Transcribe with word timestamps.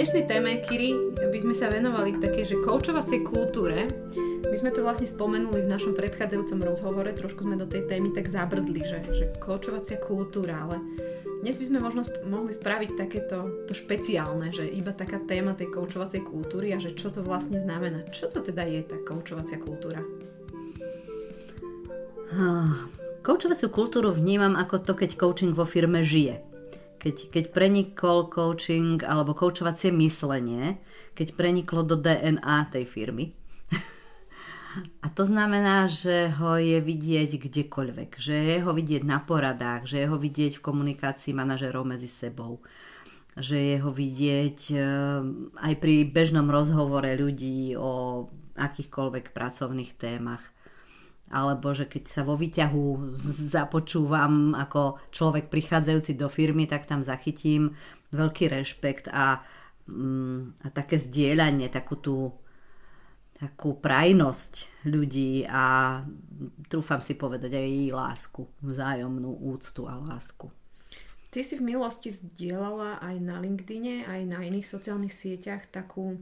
dnešnej 0.00 0.32
téme, 0.32 0.64
Kiri, 0.64 0.96
by 1.28 1.38
sme 1.44 1.52
sa 1.52 1.68
venovali 1.68 2.16
také, 2.16 2.48
že 2.48 2.56
koučovacej 2.64 3.20
kultúre. 3.20 3.84
My 4.48 4.56
sme 4.56 4.72
to 4.72 4.80
vlastne 4.80 5.04
spomenuli 5.04 5.60
v 5.60 5.72
našom 5.76 5.92
predchádzajúcom 5.92 6.60
rozhovore, 6.64 7.12
trošku 7.12 7.44
sme 7.44 7.60
do 7.60 7.68
tej 7.68 7.84
témy 7.84 8.08
tak 8.16 8.24
zabrdli, 8.24 8.80
že, 8.80 9.04
že 9.12 9.24
koučovacia 9.36 10.00
kultúra, 10.00 10.64
ale 10.64 10.80
dnes 11.44 11.60
by 11.60 11.64
sme 11.68 11.84
možno 11.84 12.08
mohli 12.24 12.48
spraviť 12.48 12.90
takéto 12.96 13.68
to 13.68 13.76
špeciálne, 13.76 14.48
že 14.56 14.72
iba 14.72 14.96
taká 14.96 15.20
téma 15.20 15.52
tej 15.52 15.68
koučovacej 15.68 16.24
kultúry 16.24 16.72
a 16.72 16.80
že 16.80 16.96
čo 16.96 17.12
to 17.12 17.20
vlastne 17.20 17.60
znamená. 17.60 18.00
Čo 18.08 18.32
to 18.32 18.40
teda 18.40 18.64
je 18.72 18.80
tá 18.80 18.96
koučovacia 19.04 19.60
kultúra? 19.60 20.00
Koučovaciu 23.30 23.70
kultúru 23.70 24.10
vnímam 24.10 24.58
ako 24.58 24.82
to, 24.82 24.92
keď 24.98 25.14
coaching 25.14 25.54
vo 25.54 25.62
firme 25.62 26.02
žije 26.02 26.50
keď, 27.00 27.32
keď 27.32 27.44
prenikol 27.56 28.28
coaching 28.28 29.00
alebo 29.00 29.32
koučovacie 29.32 29.88
myslenie, 29.96 30.76
keď 31.16 31.32
preniklo 31.32 31.80
do 31.80 31.96
DNA 31.96 32.68
tej 32.68 32.84
firmy. 32.84 33.32
A 35.04 35.08
to 35.08 35.24
znamená, 35.24 35.88
že 35.88 36.28
ho 36.36 36.60
je 36.60 36.76
vidieť 36.76 37.40
kdekoľvek, 37.40 38.20
že 38.20 38.36
je 38.36 38.56
ho 38.60 38.70
vidieť 38.76 39.02
na 39.08 39.16
poradách, 39.16 39.88
že 39.88 40.04
je 40.04 40.06
ho 40.12 40.20
vidieť 40.20 40.60
v 40.60 40.64
komunikácii 40.64 41.32
manažerov 41.32 41.88
medzi 41.88 42.06
sebou, 42.06 42.60
že 43.32 43.56
je 43.56 43.76
ho 43.80 43.88
vidieť 43.88 44.58
eh, 44.76 44.84
aj 45.56 45.74
pri 45.80 46.04
bežnom 46.04 46.52
rozhovore 46.52 47.08
ľudí 47.16 47.80
o 47.80 48.28
akýchkoľvek 48.60 49.32
pracovných 49.32 49.96
témach 49.96 50.44
alebo 51.30 51.70
že 51.70 51.86
keď 51.86 52.04
sa 52.10 52.22
vo 52.26 52.34
výťahu 52.34 53.14
započúvam 53.54 54.52
ako 54.58 54.98
človek 55.14 55.46
prichádzajúci 55.46 56.18
do 56.18 56.26
firmy, 56.26 56.66
tak 56.66 56.90
tam 56.90 57.06
zachytím 57.06 57.78
veľký 58.10 58.50
rešpekt 58.50 59.06
a, 59.14 59.40
mm, 59.86 60.66
a 60.66 60.68
také 60.74 60.98
zdieľanie, 60.98 61.70
takú 61.70 61.96
tú 61.96 62.16
takú 63.40 63.72
prajnosť 63.80 64.84
ľudí 64.84 65.48
a 65.48 65.96
trúfam 66.68 67.00
si 67.00 67.16
povedať 67.16 67.56
aj 67.56 67.66
jej 67.72 67.88
lásku, 67.88 68.44
vzájomnú 68.60 69.32
úctu 69.32 69.88
a 69.88 69.96
lásku. 69.96 70.52
Ty 71.32 71.40
si 71.40 71.56
v 71.56 71.72
minulosti 71.72 72.12
zdieľala 72.12 73.00
aj 73.00 73.16
na 73.24 73.40
LinkedIne, 73.40 74.04
aj 74.04 74.20
na 74.28 74.44
iných 74.44 74.68
sociálnych 74.68 75.14
sieťach 75.14 75.72
takú 75.72 76.20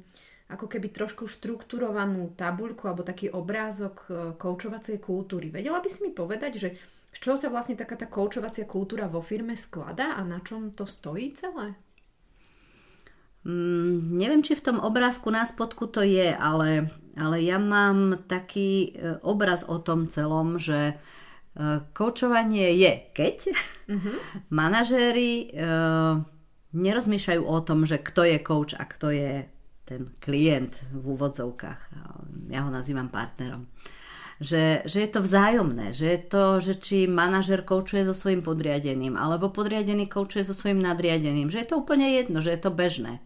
ako 0.49 0.65
keby 0.65 0.89
trošku 0.89 1.29
štrukturovanú 1.29 2.33
tabuľku 2.33 2.89
alebo 2.89 3.05
taký 3.05 3.29
obrázok 3.29 3.97
e, 4.09 4.11
koučovacej 4.41 4.97
kultúry. 4.97 5.53
Vedela 5.53 5.85
by 5.85 5.89
si 5.93 6.09
mi 6.09 6.11
povedať, 6.11 6.53
že 6.57 6.69
z 7.13 7.19
čoho 7.21 7.37
sa 7.37 7.53
vlastne 7.53 7.77
taká 7.77 8.01
tá 8.01 8.09
koučovacia 8.09 8.65
kultúra 8.65 9.13
vo 9.13 9.21
firme 9.21 9.53
skladá 9.57 10.17
a 10.17 10.25
na 10.25 10.41
čom 10.41 10.73
to 10.73 10.89
stojí 10.89 11.37
celé? 11.37 11.77
Mm, 13.45 14.17
neviem, 14.17 14.43
či 14.45 14.57
v 14.57 14.65
tom 14.65 14.79
obrázku 14.81 15.29
na 15.29 15.45
spodku 15.45 15.89
to 15.89 16.01
je, 16.01 16.33
ale, 16.33 16.93
ale 17.17 17.37
ja 17.45 17.61
mám 17.61 18.25
taký 18.25 18.93
e, 18.97 19.21
obraz 19.21 19.69
o 19.69 19.77
tom 19.81 20.09
celom, 20.09 20.57
že 20.57 20.93
e, 20.93 20.95
koučovanie 21.93 22.73
je 22.77 22.93
keď 23.13 23.39
uh-huh. 23.89 24.17
manažéri 24.59 25.49
e, 25.49 25.69
nerozmýšľajú 26.73 27.43
o 27.45 27.59
tom, 27.65 27.85
že 27.85 28.01
kto 28.01 28.25
je 28.29 28.39
coach 28.41 28.73
a 28.77 28.85
kto 28.85 29.13
je 29.13 29.33
ten 29.89 30.13
klient 30.21 30.77
v 30.93 31.17
úvodzovkách. 31.17 31.81
Ja 32.53 32.69
ho 32.69 32.71
nazývam 32.71 33.09
partnerom. 33.09 33.65
Že, 34.39 34.87
že 34.87 34.99
je 35.03 35.11
to 35.11 35.21
vzájomné, 35.25 35.91
že 35.91 36.07
je 36.15 36.21
to, 36.31 36.45
že 36.63 36.75
či 36.79 36.99
manažer 37.11 37.67
koučuje 37.67 38.07
so 38.07 38.15
svojím 38.15 38.45
podriadeným, 38.47 39.19
alebo 39.19 39.51
podriadený 39.51 40.07
koučuje 40.07 40.47
so 40.47 40.55
svojím 40.55 40.79
nadriadeným, 40.79 41.51
že 41.51 41.65
je 41.65 41.69
to 41.75 41.83
úplne 41.83 42.07
jedno, 42.07 42.39
že 42.39 42.55
je 42.55 42.61
to 42.63 42.71
bežné. 42.71 43.19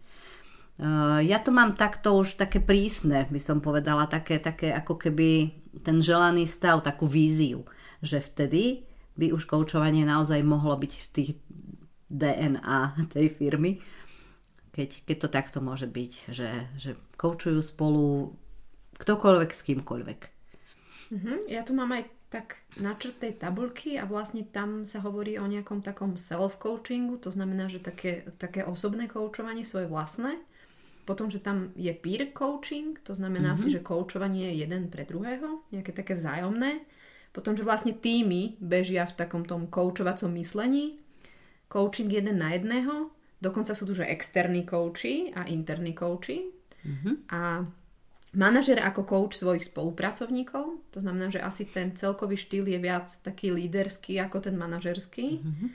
Uh, 0.81 1.21
ja 1.21 1.37
to 1.37 1.53
mám 1.53 1.77
takto 1.77 2.17
už 2.17 2.41
také 2.41 2.57
prísne, 2.57 3.29
by 3.29 3.37
som 3.37 3.61
povedala, 3.61 4.09
také, 4.09 4.41
také 4.41 4.73
ako 4.73 4.97
keby 4.97 5.53
ten 5.85 6.01
želaný 6.01 6.49
stav, 6.49 6.81
takú 6.81 7.05
víziu, 7.05 7.61
že 8.01 8.17
vtedy 8.17 8.89
by 9.13 9.29
už 9.29 9.45
koučovanie 9.45 10.01
naozaj 10.09 10.41
mohlo 10.41 10.73
byť 10.73 10.93
v 10.97 11.07
tých 11.13 11.29
DNA 12.09 13.05
tej 13.13 13.29
firmy 13.29 13.77
keď, 14.73 15.05
keď 15.05 15.17
to 15.21 15.29
takto 15.29 15.59
môže 15.61 15.85
byť, 15.85 16.33
že, 16.33 16.49
že 16.81 16.91
koučujú 17.15 17.61
spolu 17.61 18.33
ktokoľvek 18.97 19.49
s 19.53 19.61
kýmkoľvek. 19.61 20.19
Uh-huh. 21.13 21.37
Ja 21.45 21.61
tu 21.61 21.77
mám 21.77 21.93
aj 21.93 22.09
tak 22.33 22.65
načrtej 22.81 23.37
tabulky 23.37 24.01
a 24.01 24.09
vlastne 24.09 24.41
tam 24.41 24.89
sa 24.89 25.05
hovorí 25.05 25.37
o 25.37 25.45
nejakom 25.45 25.85
takom 25.85 26.17
self-coachingu, 26.17 27.21
to 27.21 27.29
znamená, 27.29 27.69
že 27.69 27.77
také, 27.77 28.25
také 28.41 28.65
osobné 28.65 29.05
koučovanie 29.05 29.61
svoje 29.61 29.85
vlastné. 29.85 30.41
Potom, 31.05 31.29
že 31.29 31.43
tam 31.43 31.69
je 31.77 31.93
peer 31.93 32.33
coaching, 32.33 32.97
to 33.05 33.13
znamená 33.13 33.53
uh-huh. 33.53 33.69
si, 33.69 33.69
že 33.69 33.85
koučovanie 33.85 34.49
je 34.55 34.65
jeden 34.65 34.89
pre 34.89 35.05
druhého, 35.05 35.61
nejaké 35.69 35.93
také 35.93 36.17
vzájomné. 36.17 36.81
Potom, 37.29 37.53
že 37.53 37.61
vlastne 37.61 37.93
týmy 37.93 38.57
bežia 38.57 39.05
v 39.05 39.17
takom 39.17 39.45
tom 39.45 39.69
koučovacom 39.69 40.33
myslení. 40.37 40.97
Coaching 41.69 42.09
jeden 42.09 42.41
na 42.41 42.53
jedného, 42.53 43.13
Dokonca 43.43 43.75
sú 43.75 43.83
tu, 43.83 43.91
že 43.91 44.07
externí 44.07 44.63
kouči 44.63 45.35
a 45.35 45.43
interní 45.51 45.91
kouči. 45.91 46.47
Mm-hmm. 46.87 47.15
A 47.35 47.67
manažer 48.39 48.79
ako 48.79 49.03
coach 49.03 49.35
svojich 49.35 49.67
spolupracovníkov, 49.67 50.79
to 50.95 50.99
znamená, 51.03 51.27
že 51.27 51.43
asi 51.43 51.67
ten 51.67 51.91
celkový 51.91 52.39
štýl 52.39 52.71
je 52.71 52.79
viac 52.79 53.11
taký 53.19 53.51
líderský 53.51 54.23
ako 54.23 54.47
ten 54.47 54.55
manažerský. 54.55 55.43
Mm-hmm. 55.43 55.69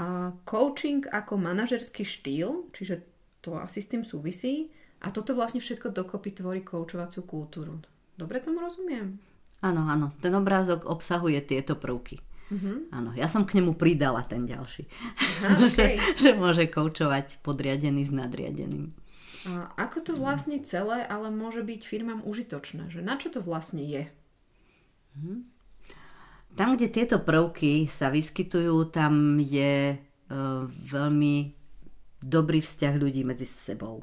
A 0.00 0.32
coaching 0.48 1.04
ako 1.12 1.36
manažerský 1.36 2.08
štýl, 2.08 2.72
čiže 2.72 3.04
to 3.44 3.60
asi 3.60 3.84
s 3.84 3.90
tým 3.92 4.02
súvisí. 4.06 4.72
A 5.04 5.12
toto 5.12 5.36
vlastne 5.36 5.60
všetko 5.60 5.92
dokopy 5.92 6.40
tvorí 6.40 6.60
koučovacú 6.64 7.20
kultúru. 7.24 7.80
Dobre 8.16 8.40
tomu 8.40 8.60
rozumiem? 8.60 9.16
Áno, 9.64 9.84
áno. 9.88 10.12
Ten 10.20 10.32
obrázok 10.36 10.88
obsahuje 10.88 11.40
tieto 11.44 11.76
prvky. 11.76 12.20
Mm-hmm. 12.50 12.76
Áno, 12.90 13.10
ja 13.14 13.30
som 13.30 13.46
k 13.46 13.62
nemu 13.62 13.78
pridala 13.78 14.26
ten 14.26 14.42
ďalší. 14.42 14.90
Aha, 14.90 15.62
okay. 15.62 15.96
že, 16.18 16.18
že 16.18 16.30
môže 16.34 16.66
koučovať 16.66 17.38
podriadený 17.46 18.10
s 18.10 18.12
nadriadeným. 18.12 18.90
A 19.48 19.72
ako 19.78 19.98
to 20.04 20.12
vlastne 20.18 20.60
celé 20.60 21.06
ale 21.06 21.32
môže 21.32 21.62
byť 21.64 21.80
firmám 21.86 22.20
užitočné? 22.26 22.92
Že 22.92 23.00
na 23.06 23.14
čo 23.16 23.30
to 23.30 23.40
vlastne 23.40 23.80
je? 23.86 24.04
Mm-hmm. 25.14 25.38
Tam, 26.58 26.74
kde 26.74 26.90
tieto 26.90 27.22
prvky 27.22 27.86
sa 27.86 28.10
vyskytujú, 28.10 28.90
tam 28.90 29.38
je 29.38 29.94
uh, 29.94 30.66
veľmi 30.66 31.54
dobrý 32.20 32.58
vzťah 32.60 32.94
ľudí 32.98 33.22
medzi 33.22 33.46
sebou. 33.46 34.02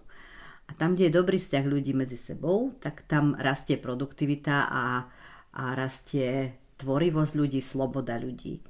A 0.67 0.71
tam, 0.75 0.95
kde 0.95 1.11
je 1.11 1.17
dobrý 1.19 1.35
vzťah 1.39 1.65
ľudí 1.67 1.91
medzi 1.91 2.15
sebou, 2.15 2.75
tak 2.79 3.03
tam 3.07 3.35
rastie 3.35 3.75
produktivita 3.75 4.67
a, 4.67 5.07
a 5.55 5.63
rastie 5.75 6.55
tvorivosť 6.77 7.33
ľudí, 7.33 7.59
sloboda 7.59 8.17
ľudí. 8.21 8.61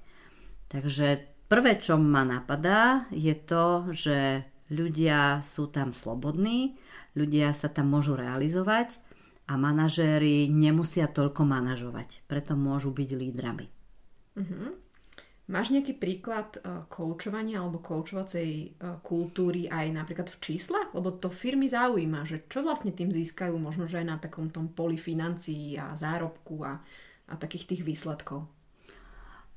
Takže 0.68 1.08
prvé, 1.48 1.80
čo 1.80 1.96
ma 1.96 2.28
napadá, 2.28 3.08
je 3.12 3.36
to, 3.36 3.92
že 3.96 4.44
ľudia 4.72 5.40
sú 5.44 5.72
tam 5.72 5.96
slobodní, 5.96 6.76
ľudia 7.16 7.56
sa 7.56 7.72
tam 7.72 7.92
môžu 7.96 8.20
realizovať 8.20 9.00
a 9.48 9.56
manažéri 9.56 10.52
nemusia 10.52 11.08
toľko 11.08 11.48
manažovať, 11.48 12.28
preto 12.28 12.60
môžu 12.60 12.92
byť 12.92 13.10
lídrami. 13.16 13.68
Uh-huh. 14.38 14.76
Máš 15.48 15.72
nejaký 15.72 15.96
príklad 15.96 16.60
uh, 16.60 16.84
koučovania 16.92 17.64
alebo 17.64 17.80
koučovacej 17.80 18.50
uh, 18.76 19.00
kultúry 19.00 19.72
aj 19.72 19.96
napríklad 19.96 20.28
v 20.28 20.38
číslach? 20.44 20.92
Lebo 20.92 21.16
to 21.16 21.32
firmy 21.32 21.72
zaujíma, 21.72 22.28
že 22.28 22.44
čo 22.52 22.60
vlastne 22.68 22.92
tým 22.92 23.08
získajú 23.16 23.56
možno, 23.56 23.88
že 23.88 24.04
aj 24.04 24.08
na 24.12 24.18
takom 24.20 24.52
tom 24.52 24.68
poli 24.76 25.00
financií 25.00 25.80
a 25.80 25.96
zárobku 25.96 26.68
a 26.68 26.84
a 27.28 27.36
takých 27.36 27.76
tých 27.76 27.82
výsledkov? 27.84 28.48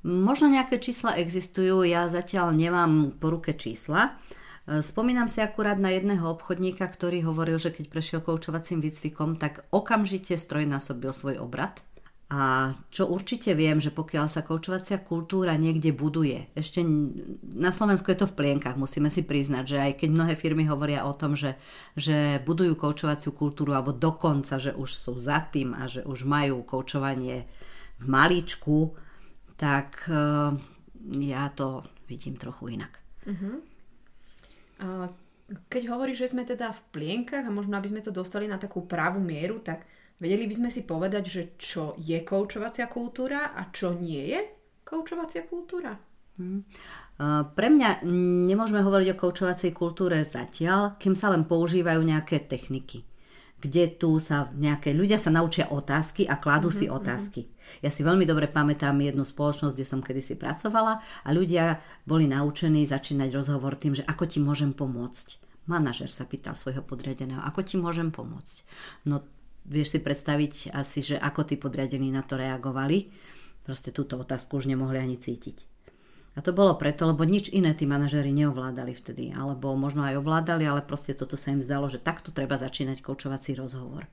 Možno 0.01 0.49
nejaké 0.49 0.81
čísla 0.81 1.17
existujú, 1.21 1.85
ja 1.85 2.09
zatiaľ 2.09 2.57
nemám 2.57 3.21
po 3.21 3.29
ruke 3.29 3.53
čísla. 3.53 4.17
E, 4.65 4.81
spomínam 4.81 5.29
si 5.29 5.45
akurát 5.45 5.77
na 5.77 5.93
jedného 5.93 6.25
obchodníka, 6.25 6.89
ktorý 6.89 7.21
hovoril, 7.29 7.61
že 7.61 7.69
keď 7.69 7.85
prešiel 7.85 8.19
koučovacím 8.25 8.81
výcvikom, 8.81 9.37
tak 9.37 9.61
okamžite 9.69 10.33
strojnásobil 10.41 11.13
svoj 11.13 11.37
obrad. 11.37 11.85
A 12.31 12.71
čo 12.87 13.11
určite 13.11 13.51
viem, 13.51 13.83
že 13.83 13.91
pokiaľ 13.91 14.31
sa 14.31 14.39
koučovacia 14.39 15.03
kultúra 15.03 15.51
niekde 15.59 15.91
buduje, 15.91 16.47
ešte 16.55 16.79
na 17.43 17.75
Slovensku 17.75 18.07
je 18.07 18.23
to 18.23 18.31
v 18.31 18.37
plienkach, 18.39 18.79
musíme 18.79 19.11
si 19.11 19.19
priznať, 19.19 19.63
že 19.67 19.77
aj 19.83 19.93
keď 19.99 20.09
mnohé 20.15 20.33
firmy 20.39 20.63
hovoria 20.63 21.03
o 21.03 21.11
tom, 21.11 21.35
že, 21.35 21.59
že 21.99 22.39
budujú 22.47 22.79
koučovaciu 22.79 23.35
kultúru, 23.35 23.75
alebo 23.75 23.91
dokonca, 23.91 24.63
že 24.63 24.71
už 24.71 24.89
sú 24.95 25.19
za 25.19 25.43
tým 25.43 25.75
a 25.75 25.91
že 25.91 26.07
už 26.07 26.23
majú 26.23 26.63
koučovanie 26.63 27.51
v 27.99 28.05
maličku, 28.07 28.95
tak 29.59 30.07
uh, 30.07 30.55
ja 31.19 31.51
to 31.51 31.83
vidím 32.07 32.39
trochu 32.39 32.79
inak. 32.79 32.95
Uh-huh. 33.27 33.59
A 34.79 35.11
keď 35.67 35.91
hovoríš, 35.91 36.23
že 36.23 36.31
sme 36.31 36.47
teda 36.47 36.71
v 36.71 36.81
plienkach 36.95 37.43
a 37.43 37.51
možno 37.51 37.75
aby 37.75 37.91
sme 37.91 37.99
to 37.99 38.15
dostali 38.15 38.47
na 38.47 38.55
takú 38.55 38.87
pravú 38.87 39.19
mieru, 39.19 39.59
tak 39.59 39.83
vedeli 40.21 40.45
by 40.45 40.55
sme 40.61 40.69
si 40.69 40.85
povedať, 40.85 41.23
že 41.25 41.41
čo 41.57 41.97
je 41.97 42.21
koučovacia 42.21 42.85
kultúra 42.85 43.57
a 43.57 43.73
čo 43.73 43.97
nie 43.97 44.31
je 44.31 44.39
koučovacia 44.85 45.49
kultúra? 45.49 45.97
Hmm. 46.37 46.63
Pre 47.53 47.67
mňa 47.69 48.05
nemôžeme 48.47 48.81
hovoriť 48.81 49.07
o 49.13 49.19
koučovacej 49.19 49.71
kultúre 49.73 50.21
zatiaľ, 50.23 50.95
kým 51.01 51.13
sa 51.17 51.33
len 51.33 51.45
používajú 51.45 52.01
nejaké 52.01 52.45
techniky 52.45 53.05
kde 53.61 53.93
tu 53.93 54.17
sa 54.17 54.49
nejaké 54.57 54.91
ľudia 54.91 55.21
sa 55.21 55.29
naučia 55.29 55.69
otázky 55.69 56.25
a 56.25 56.41
kladú 56.41 56.73
mm-hmm, 56.73 56.81
si 56.81 56.85
mhm, 56.89 56.93
otázky. 56.97 57.41
Ja 57.79 57.93
si 57.93 58.01
veľmi 58.03 58.27
dobre 58.27 58.51
pamätám 58.51 58.99
jednu 58.99 59.23
spoločnosť, 59.23 59.77
kde 59.77 59.87
som 59.87 60.01
kedysi 60.03 60.35
pracovala 60.35 60.99
a 60.99 61.29
ľudia 61.31 61.79
boli 62.03 62.27
naučení 62.27 62.83
začínať 62.83 63.31
rozhovor 63.31 63.79
tým, 63.79 63.95
že 63.95 64.03
ako 64.03 64.27
ti 64.27 64.43
môžem 64.43 64.75
pomôcť. 64.75 65.39
Manažer 65.69 66.09
sa 66.09 66.25
pýtal 66.25 66.57
svojho 66.57 66.81
podriadeného, 66.83 67.39
ako 67.45 67.61
ti 67.63 67.77
môžem 67.77 68.09
pomôcť. 68.09 68.65
No 69.07 69.23
vieš 69.65 69.97
si 69.97 69.99
predstaviť 69.99 70.73
asi, 70.73 70.99
že 71.01 71.15
ako 71.17 71.47
tí 71.47 71.55
podriadení 71.57 72.09
na 72.09 72.25
to 72.25 72.37
reagovali. 72.37 73.11
Proste 73.61 73.93
túto 73.93 74.17
otázku 74.17 74.57
už 74.57 74.65
nemohli 74.65 74.97
ani 74.97 75.17
cítiť. 75.21 75.69
A 76.31 76.39
to 76.39 76.55
bolo 76.55 76.79
preto, 76.79 77.03
lebo 77.03 77.27
nič 77.27 77.51
iné 77.51 77.75
tí 77.75 77.83
manažery 77.83 78.31
neovládali 78.31 78.95
vtedy. 78.95 79.35
Alebo 79.35 79.75
možno 79.75 80.07
aj 80.07 80.23
ovládali, 80.23 80.63
ale 80.63 80.79
proste 80.79 81.11
toto 81.11 81.35
sa 81.35 81.51
im 81.51 81.59
zdalo, 81.59 81.91
že 81.91 81.99
takto 81.99 82.31
treba 82.31 82.55
začínať 82.55 83.03
koučovací 83.03 83.51
rozhovor. 83.59 84.07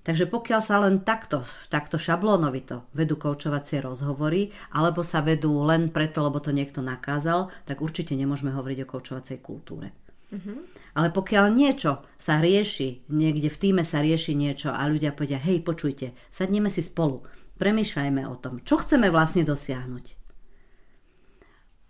Takže 0.00 0.28
pokiaľ 0.32 0.60
sa 0.64 0.80
len 0.80 1.04
takto, 1.04 1.44
takto 1.68 2.00
šablónovito 2.00 2.88
vedú 2.96 3.20
koučovacie 3.20 3.84
rozhovory, 3.84 4.48
alebo 4.72 5.04
sa 5.04 5.20
vedú 5.20 5.60
len 5.64 5.92
preto, 5.92 6.24
lebo 6.24 6.40
to 6.40 6.56
niekto 6.56 6.80
nakázal, 6.80 7.52
tak 7.68 7.84
určite 7.84 8.16
nemôžeme 8.16 8.52
hovoriť 8.52 8.78
o 8.84 8.90
koučovacej 8.96 9.44
kultúre. 9.44 9.92
Mm-hmm. 10.30 10.58
Ale 10.94 11.08
pokiaľ 11.10 11.46
niečo 11.50 12.06
sa 12.18 12.38
rieši, 12.38 13.10
niekde 13.10 13.50
v 13.50 13.60
týme 13.60 13.82
sa 13.82 14.02
rieši 14.02 14.34
niečo 14.38 14.70
a 14.70 14.82
ľudia 14.86 15.14
povedia, 15.14 15.38
hej, 15.42 15.62
počujte, 15.62 16.14
sadneme 16.30 16.70
si 16.70 16.82
spolu, 16.82 17.26
premýšľajme 17.58 18.22
o 18.30 18.34
tom, 18.38 18.62
čo 18.62 18.78
chceme 18.78 19.10
vlastne 19.10 19.42
dosiahnuť 19.42 20.20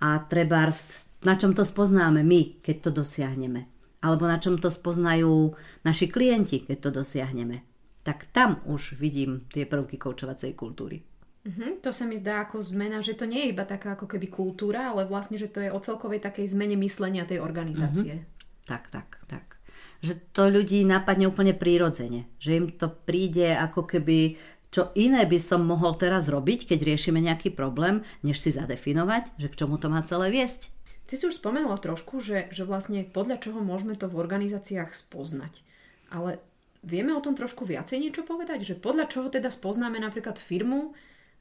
a 0.01 0.25
treba 0.25 0.73
na 1.21 1.35
čom 1.37 1.53
to 1.53 1.69
spoznáme 1.69 2.25
my, 2.25 2.65
keď 2.65 2.89
to 2.89 3.05
dosiahneme. 3.05 3.69
Alebo 4.01 4.25
na 4.25 4.41
čom 4.41 4.57
to 4.57 4.73
spoznajú 4.73 5.53
naši 5.85 6.09
klienti, 6.09 6.65
keď 6.65 6.89
to 6.89 7.05
dosiahneme. 7.05 7.61
Tak 8.01 8.33
tam 8.33 8.65
už 8.65 8.97
vidím 8.97 9.45
tie 9.53 9.69
prvky 9.69 10.01
koučovacej 10.01 10.57
kultúry. 10.57 11.05
Uh-huh, 11.41 11.81
to 11.81 11.89
sa 11.89 12.05
mi 12.05 12.21
zdá 12.21 12.45
ako 12.45 12.61
zmena, 12.61 13.01
že 13.01 13.17
to 13.17 13.25
nie 13.25 13.49
je 13.49 13.53
iba 13.57 13.65
taká 13.65 13.97
ako 13.97 14.05
keby 14.05 14.29
kultúra, 14.29 14.93
ale 14.93 15.09
vlastne, 15.09 15.41
že 15.41 15.49
to 15.49 15.65
je 15.65 15.73
o 15.73 15.81
celkovej 15.81 16.21
takej 16.21 16.53
zmene 16.53 16.77
myslenia 16.85 17.25
tej 17.25 17.41
organizácie. 17.41 18.21
Uh-huh. 18.21 18.69
Tak, 18.69 18.93
tak, 18.93 19.09
tak. 19.25 19.57
Že 20.05 20.21
to 20.37 20.53
ľudí 20.53 20.85
napadne 20.85 21.29
úplne 21.29 21.57
prírodzene. 21.57 22.29
Že 22.41 22.51
im 22.57 22.67
to 22.77 22.93
príde 22.93 23.57
ako 23.57 23.89
keby 23.89 24.37
čo 24.71 24.95
iné 24.95 25.27
by 25.27 25.39
som 25.43 25.67
mohol 25.67 25.99
teraz 25.99 26.31
robiť, 26.31 26.71
keď 26.71 26.87
riešime 26.87 27.19
nejaký 27.19 27.51
problém, 27.51 28.07
než 28.23 28.39
si 28.39 28.55
zadefinovať, 28.55 29.35
že 29.35 29.51
k 29.51 29.59
čomu 29.59 29.83
to 29.83 29.91
má 29.91 29.99
celé 30.07 30.31
viesť. 30.31 30.71
Ty 31.11 31.19
si 31.19 31.27
už 31.27 31.43
spomenula 31.43 31.75
trošku, 31.75 32.23
že, 32.23 32.47
že 32.55 32.63
vlastne 32.63 33.03
podľa 33.03 33.43
čoho 33.43 33.59
môžeme 33.59 33.99
to 33.99 34.07
v 34.07 34.23
organizáciách 34.23 34.95
spoznať. 34.95 35.67
Ale 36.15 36.39
vieme 36.87 37.11
o 37.19 37.25
tom 37.25 37.35
trošku 37.35 37.67
viacej 37.67 37.99
niečo 37.99 38.23
povedať? 38.23 38.63
Že 38.63 38.79
podľa 38.79 39.11
čoho 39.11 39.27
teda 39.27 39.51
spoznáme 39.51 39.99
napríklad 39.99 40.39
firmu, 40.39 40.95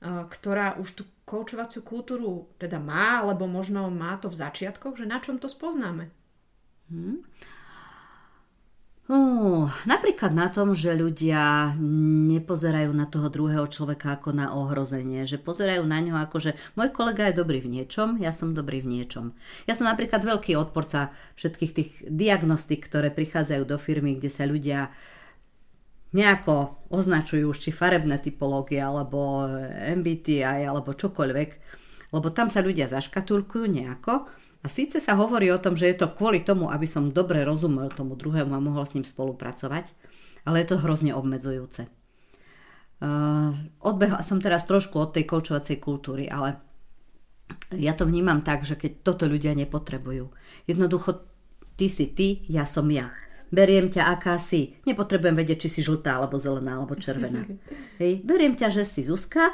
ktorá 0.03 0.79
už 0.79 0.89
tú 0.95 1.03
koučovaciu 1.27 1.83
kultúru 1.83 2.47
teda 2.57 2.79
má, 2.79 3.21
alebo 3.21 3.45
možno 3.45 3.91
má 3.91 4.15
to 4.17 4.31
v 4.31 4.39
začiatkoch, 4.39 4.97
že 4.97 5.05
na 5.05 5.19
čom 5.19 5.37
to 5.37 5.51
spoznáme? 5.51 6.09
Hmm. 6.89 7.21
Uh, 9.09 9.65
napríklad 9.89 10.37
na 10.37 10.53
tom, 10.53 10.77
že 10.77 10.93
ľudia 10.93 11.73
nepozerajú 12.29 12.93
na 12.93 13.09
toho 13.09 13.33
druhého 13.33 13.65
človeka 13.65 14.21
ako 14.21 14.37
na 14.37 14.53
ohrozenie, 14.53 15.25
že 15.25 15.41
pozerajú 15.41 15.81
na 15.81 15.97
ňo 15.97 16.13
ako, 16.29 16.37
že 16.37 16.51
môj 16.77 16.93
kolega 16.93 17.25
je 17.25 17.41
dobrý 17.41 17.57
v 17.57 17.73
niečom, 17.73 18.21
ja 18.21 18.29
som 18.29 18.53
dobrý 18.53 18.85
v 18.85 19.01
niečom. 19.01 19.33
Ja 19.65 19.73
som 19.73 19.89
napríklad 19.89 20.21
veľký 20.21 20.53
odporca 20.53 21.09
všetkých 21.41 21.71
tých 21.73 21.91
diagnostik, 22.05 22.85
ktoré 22.85 23.09
prichádzajú 23.09 23.63
do 23.65 23.81
firmy, 23.81 24.13
kde 24.13 24.29
sa 24.29 24.45
ľudia 24.45 24.93
nejako 26.09 26.89
označujú, 26.89 27.53
či 27.53 27.69
farebné 27.69 28.17
typológie, 28.17 28.81
alebo 28.81 29.45
MBTI, 29.93 30.65
alebo 30.65 30.97
čokoľvek, 30.97 31.49
lebo 32.09 32.27
tam 32.33 32.49
sa 32.49 32.65
ľudia 32.65 32.89
zaškatulkujú 32.89 33.65
nejako 33.69 34.25
a 34.59 34.67
síce 34.67 34.97
sa 34.99 35.15
hovorí 35.15 35.47
o 35.53 35.61
tom, 35.61 35.77
že 35.77 35.87
je 35.93 36.01
to 36.01 36.11
kvôli 36.11 36.41
tomu, 36.41 36.67
aby 36.67 36.89
som 36.89 37.13
dobre 37.13 37.45
rozumel 37.45 37.93
tomu 37.93 38.17
druhému 38.17 38.51
a 38.51 38.59
mohol 38.59 38.83
s 38.83 38.97
ním 38.97 39.05
spolupracovať, 39.05 39.93
ale 40.43 40.65
je 40.65 40.67
to 40.73 40.81
hrozne 40.81 41.13
obmedzujúce. 41.13 41.87
Uh, 42.99 43.55
odbehla 43.79 44.19
som 44.19 44.43
teraz 44.43 44.67
trošku 44.67 44.99
od 44.99 45.15
tej 45.15 45.23
koučovacej 45.23 45.79
kultúry, 45.79 46.27
ale 46.27 46.59
ja 47.71 47.95
to 47.95 48.03
vnímam 48.03 48.43
tak, 48.43 48.67
že 48.67 48.75
keď 48.75 49.05
toto 49.05 49.23
ľudia 49.23 49.55
nepotrebujú. 49.55 50.27
Jednoducho, 50.67 51.23
ty 51.79 51.87
si 51.87 52.11
ty, 52.11 52.43
ja 52.51 52.67
som 52.67 52.91
ja. 52.91 53.15
Beriem 53.49 53.89
ťa, 53.89 54.13
aká 54.13 54.37
si. 54.37 54.77
Nepotrebujem 54.85 55.33
vedieť, 55.33 55.65
či 55.65 55.79
si 55.79 55.81
žltá, 55.81 56.21
alebo 56.21 56.37
zelená, 56.37 56.77
alebo 56.77 56.93
červená. 56.93 57.49
Hej. 58.01 58.21
Beriem 58.21 58.53
ťa, 58.53 58.69
že 58.69 58.83
si 58.85 59.01
Zuzka 59.01 59.53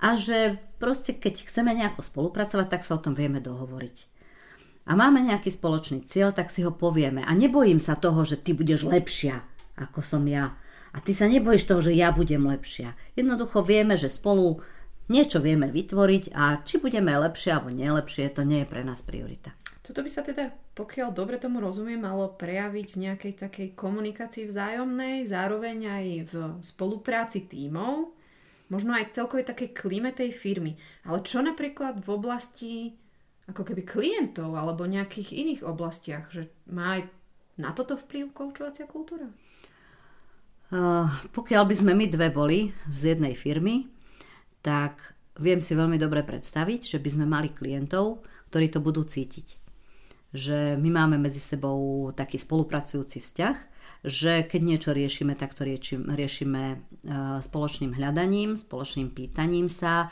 a 0.00 0.08
že 0.16 0.60
proste 0.80 1.16
keď 1.16 1.48
chceme 1.48 1.72
nejako 1.72 2.00
spolupracovať, 2.04 2.66
tak 2.68 2.82
sa 2.84 2.96
o 2.96 3.02
tom 3.02 3.12
vieme 3.12 3.40
dohovoriť 3.40 4.16
a 4.86 4.92
máme 4.94 5.18
nejaký 5.26 5.50
spoločný 5.50 6.06
cieľ, 6.06 6.30
tak 6.30 6.48
si 6.48 6.62
ho 6.62 6.70
povieme. 6.70 7.26
A 7.26 7.34
nebojím 7.34 7.82
sa 7.82 7.98
toho, 7.98 8.22
že 8.22 8.38
ty 8.38 8.54
budeš 8.54 8.86
lepšia, 8.86 9.42
ako 9.74 9.98
som 9.98 10.22
ja. 10.30 10.54
A 10.94 11.02
ty 11.02 11.12
sa 11.12 11.26
nebojíš 11.26 11.66
toho, 11.66 11.82
že 11.82 11.92
ja 11.92 12.14
budem 12.14 12.46
lepšia. 12.46 12.94
Jednoducho 13.18 13.66
vieme, 13.66 13.98
že 13.98 14.08
spolu 14.08 14.62
niečo 15.10 15.42
vieme 15.42 15.66
vytvoriť 15.68 16.30
a 16.32 16.62
či 16.62 16.78
budeme 16.78 17.12
lepšie 17.18 17.50
alebo 17.58 17.74
nelepšie, 17.74 18.30
to 18.30 18.46
nie 18.46 18.62
je 18.62 18.70
pre 18.70 18.86
nás 18.86 19.02
priorita. 19.02 19.52
Toto 19.86 20.02
by 20.02 20.10
sa 20.10 20.26
teda, 20.26 20.50
pokiaľ 20.74 21.14
dobre 21.14 21.38
tomu 21.38 21.62
rozumiem, 21.62 22.02
malo 22.02 22.34
prejaviť 22.34 22.86
v 22.90 23.00
nejakej 23.06 23.32
takej 23.38 23.68
komunikácii 23.78 24.50
vzájomnej, 24.50 25.22
zároveň 25.30 25.78
aj 25.86 26.06
v 26.26 26.34
spolupráci 26.66 27.46
tímov, 27.46 28.10
možno 28.66 28.98
aj 28.98 29.14
celkovej 29.14 29.46
takej 29.46 29.70
klíme 29.78 30.10
tej 30.10 30.34
firmy. 30.34 30.74
Ale 31.06 31.22
čo 31.22 31.38
napríklad 31.38 32.02
v 32.02 32.08
oblasti 32.10 32.74
ako 33.46 33.62
keby 33.62 33.86
klientov 33.86 34.58
alebo 34.58 34.90
nejakých 34.90 35.30
iných 35.38 35.62
oblastiach, 35.62 36.34
že 36.34 36.50
má 36.66 36.98
aj 36.98 37.06
na 37.62 37.70
toto 37.70 37.94
vplyv 37.94 38.34
koučovacia 38.34 38.90
kultúra? 38.90 39.30
Uh, 40.66 41.06
pokiaľ 41.30 41.62
by 41.62 41.74
sme 41.78 41.92
my 41.94 42.10
dve 42.10 42.34
boli 42.34 42.74
z 42.90 43.14
jednej 43.14 43.38
firmy, 43.38 43.86
tak 44.66 45.14
viem 45.38 45.62
si 45.62 45.78
veľmi 45.78 45.94
dobre 45.94 46.26
predstaviť, 46.26 46.90
že 46.90 46.98
by 46.98 47.06
sme 47.06 47.26
mali 47.30 47.54
klientov, 47.54 48.26
ktorí 48.50 48.66
to 48.66 48.82
budú 48.82 49.06
cítiť. 49.06 49.65
Že 50.34 50.78
my 50.80 50.90
máme 50.90 51.16
medzi 51.22 51.38
sebou 51.38 52.10
taký 52.14 52.40
spolupracujúci 52.40 53.22
vzťah, 53.22 53.56
že 54.06 54.46
keď 54.46 54.60
niečo 54.62 54.90
riešime, 54.94 55.38
tak 55.38 55.54
to 55.54 55.66
riešime 55.66 56.62
uh, 56.76 57.38
spoločným 57.42 57.94
hľadaním, 57.94 58.58
spoločným 58.58 59.10
pýtaním 59.10 59.70
sa, 59.70 60.10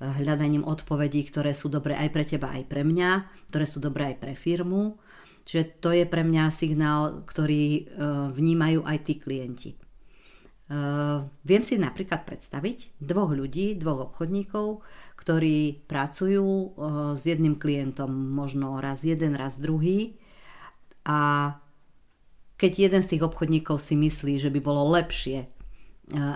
hľadaním 0.00 0.64
odpovedí, 0.64 1.24
ktoré 1.32 1.56
sú 1.56 1.72
dobré 1.72 1.96
aj 1.96 2.08
pre 2.12 2.24
teba, 2.28 2.52
aj 2.52 2.68
pre 2.68 2.84
mňa, 2.84 3.10
ktoré 3.48 3.64
sú 3.64 3.80
dobré 3.80 4.12
aj 4.12 4.16
pre 4.20 4.32
firmu. 4.36 5.00
Čiže 5.46 5.78
to 5.78 5.94
je 5.94 6.04
pre 6.04 6.26
mňa 6.26 6.50
signál, 6.50 7.22
ktorý 7.22 7.64
e, 7.64 7.82
vnímajú 8.34 8.82
aj 8.82 8.98
tí 9.06 9.14
klienti. 9.16 9.70
E, 10.66 10.78
viem 11.46 11.62
si 11.62 11.78
napríklad 11.78 12.26
predstaviť 12.26 12.98
dvoch 12.98 13.30
ľudí, 13.30 13.78
dvoch 13.78 14.10
obchodníkov, 14.10 14.82
ktorí 15.14 15.86
pracujú 15.86 16.46
e, 16.46 16.68
s 17.14 17.22
jedným 17.22 17.54
klientom 17.54 18.10
možno 18.10 18.82
raz 18.82 19.06
jeden, 19.06 19.38
raz 19.38 19.62
druhý 19.62 20.18
a 21.06 21.54
keď 22.56 22.72
jeden 22.90 23.02
z 23.04 23.10
tých 23.14 23.22
obchodníkov 23.22 23.78
si 23.78 23.94
myslí, 23.94 24.40
že 24.40 24.48
by 24.48 24.60
bolo 24.64 24.88
lepšie, 24.96 25.44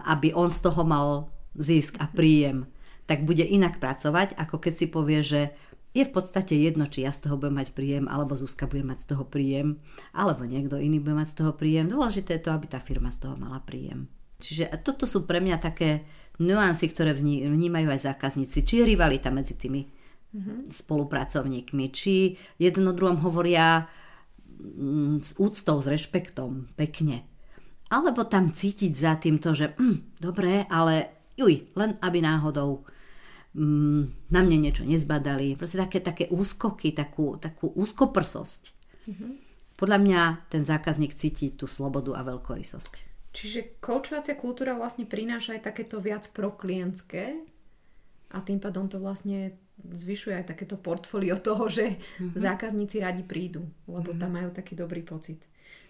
aby 0.05 0.37
on 0.37 0.53
z 0.53 0.61
toho 0.61 0.85
mal 0.85 1.33
zisk 1.57 1.97
a 1.97 2.13
príjem, 2.13 2.69
tak 3.09 3.25
bude 3.25 3.43
inak 3.43 3.81
pracovať, 3.81 4.37
ako 4.37 4.61
keď 4.61 4.73
si 4.77 4.87
povie, 4.87 5.25
že 5.25 5.41
je 5.91 6.07
v 6.07 6.13
podstate 6.15 6.55
jedno, 6.55 6.87
či 6.87 7.03
ja 7.03 7.11
z 7.11 7.27
toho 7.27 7.35
budem 7.35 7.59
mať 7.59 7.75
príjem, 7.75 8.07
alebo 8.07 8.39
Zuzka 8.39 8.71
bude 8.71 8.87
mať 8.87 9.03
z 9.03 9.07
toho 9.11 9.25
príjem, 9.27 9.83
alebo 10.15 10.47
niekto 10.47 10.79
iný 10.79 11.03
bude 11.03 11.19
mať 11.19 11.35
z 11.35 11.37
toho 11.43 11.53
príjem. 11.57 11.91
Dôležité 11.91 12.39
je 12.39 12.47
to, 12.47 12.55
aby 12.55 12.71
tá 12.71 12.79
firma 12.79 13.11
z 13.11 13.27
toho 13.27 13.35
mala 13.35 13.59
príjem. 13.59 14.07
Čiže 14.40 14.73
toto 14.80 15.04
sú 15.04 15.28
pre 15.28 15.38
mňa 15.38 15.56
také 15.61 16.09
nuancy, 16.40 16.88
ktoré 16.88 17.12
vnímajú 17.12 17.88
aj 17.92 18.00
zákazníci. 18.11 18.64
Či 18.64 18.75
je 18.82 18.88
rivalita 18.97 19.28
medzi 19.28 19.54
tými 19.61 19.85
mm-hmm. 19.85 20.73
spolupracovníkmi, 20.73 21.85
či 21.92 22.35
jedno 22.56 22.97
druhom 22.97 23.20
hovoria 23.20 23.85
mm, 24.56 25.14
s 25.20 25.30
úctou, 25.37 25.85
s 25.85 25.87
rešpektom, 25.87 26.73
pekne. 26.75 27.28
Alebo 27.92 28.25
tam 28.25 28.54
cítiť 28.54 28.92
za 28.97 29.20
týmto, 29.20 29.52
že 29.52 29.76
mm, 29.76 30.16
dobré, 30.23 30.64
ale 30.73 31.26
juj, 31.37 31.68
len 31.76 32.00
aby 32.00 32.25
náhodou 32.25 32.88
mm, 33.52 34.32
na 34.32 34.40
mne 34.40 34.70
niečo 34.70 34.87
nezbadali. 34.87 35.61
Proste 35.61 35.76
také, 35.76 35.99
také 36.00 36.25
úskoky, 36.32 36.97
takú, 36.97 37.37
takú 37.37 37.68
úzkoprsosť. 37.76 38.62
Mm-hmm. 39.11 39.32
Podľa 39.76 39.99
mňa 40.00 40.20
ten 40.52 40.62
zákazník 40.64 41.16
cíti 41.16 41.56
tú 41.56 41.64
slobodu 41.64 42.12
a 42.16 42.25
veľkorysosť. 42.25 43.10
Čiže 43.31 43.79
koučovacia 43.79 44.35
kultúra 44.35 44.75
vlastne 44.75 45.07
prináša 45.07 45.55
aj 45.59 45.71
takéto 45.71 46.03
viac 46.03 46.27
proklientské 46.35 47.39
a 48.35 48.39
tým 48.43 48.59
pádom 48.59 48.91
to 48.91 48.99
vlastne 48.99 49.55
zvyšuje 49.81 50.43
aj 50.43 50.47
takéto 50.51 50.75
portfólio 50.77 51.39
toho, 51.39 51.71
že 51.71 51.95
mm-hmm. 51.95 52.37
zákazníci 52.37 53.01
radi 53.01 53.23
prídu, 53.23 53.65
lebo 53.87 54.11
mm-hmm. 54.11 54.23
tam 54.23 54.31
majú 54.35 54.51
taký 54.51 54.75
dobrý 54.75 55.07
pocit. 55.07 55.47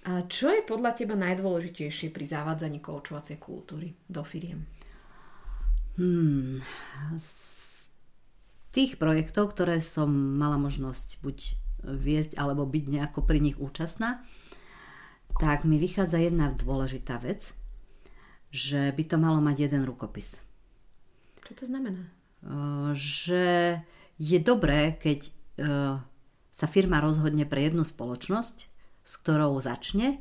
A 0.08 0.24
čo 0.24 0.48
je 0.48 0.64
podľa 0.64 0.96
teba 0.96 1.12
najdôležitejšie 1.12 2.08
pri 2.08 2.24
zavádzaní 2.24 2.80
koučovacej 2.80 3.36
kultúry 3.36 3.92
do 4.08 4.24
firiem? 4.24 4.64
Hmm. 6.00 6.64
Z 7.20 7.92
tých 8.72 8.96
projektov, 8.96 9.52
ktoré 9.52 9.76
som 9.84 10.08
mala 10.40 10.56
možnosť 10.56 11.20
buď 11.20 11.38
viesť 11.84 12.32
alebo 12.40 12.64
byť 12.64 12.84
nejako 12.88 13.20
pri 13.28 13.44
nich 13.44 13.60
účastná, 13.60 14.24
tak 15.38 15.68
mi 15.68 15.78
vychádza 15.78 16.18
jedna 16.18 16.50
dôležitá 16.50 17.20
vec, 17.22 17.54
že 18.50 18.90
by 18.90 19.02
to 19.06 19.16
malo 19.20 19.38
mať 19.38 19.70
jeden 19.70 19.86
rukopis. 19.86 20.42
Čo 21.46 21.52
to 21.54 21.64
znamená? 21.70 22.10
Že 22.96 23.78
je 24.18 24.38
dobré, 24.42 24.98
keď 24.98 25.30
sa 26.50 26.66
firma 26.66 26.98
rozhodne 26.98 27.46
pre 27.46 27.68
jednu 27.68 27.86
spoločnosť, 27.86 28.56
s 29.00 29.12
ktorou 29.22 29.60
začne 29.62 30.20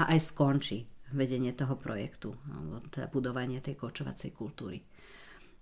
a 0.00 0.12
aj 0.14 0.32
skončí 0.32 0.86
vedenie 1.14 1.54
toho 1.54 1.78
projektu, 1.78 2.34
alebo 2.50 2.82
teda 2.90 3.06
budovanie 3.12 3.62
tej 3.62 3.78
kočovacej 3.78 4.34
kultúry. 4.34 4.82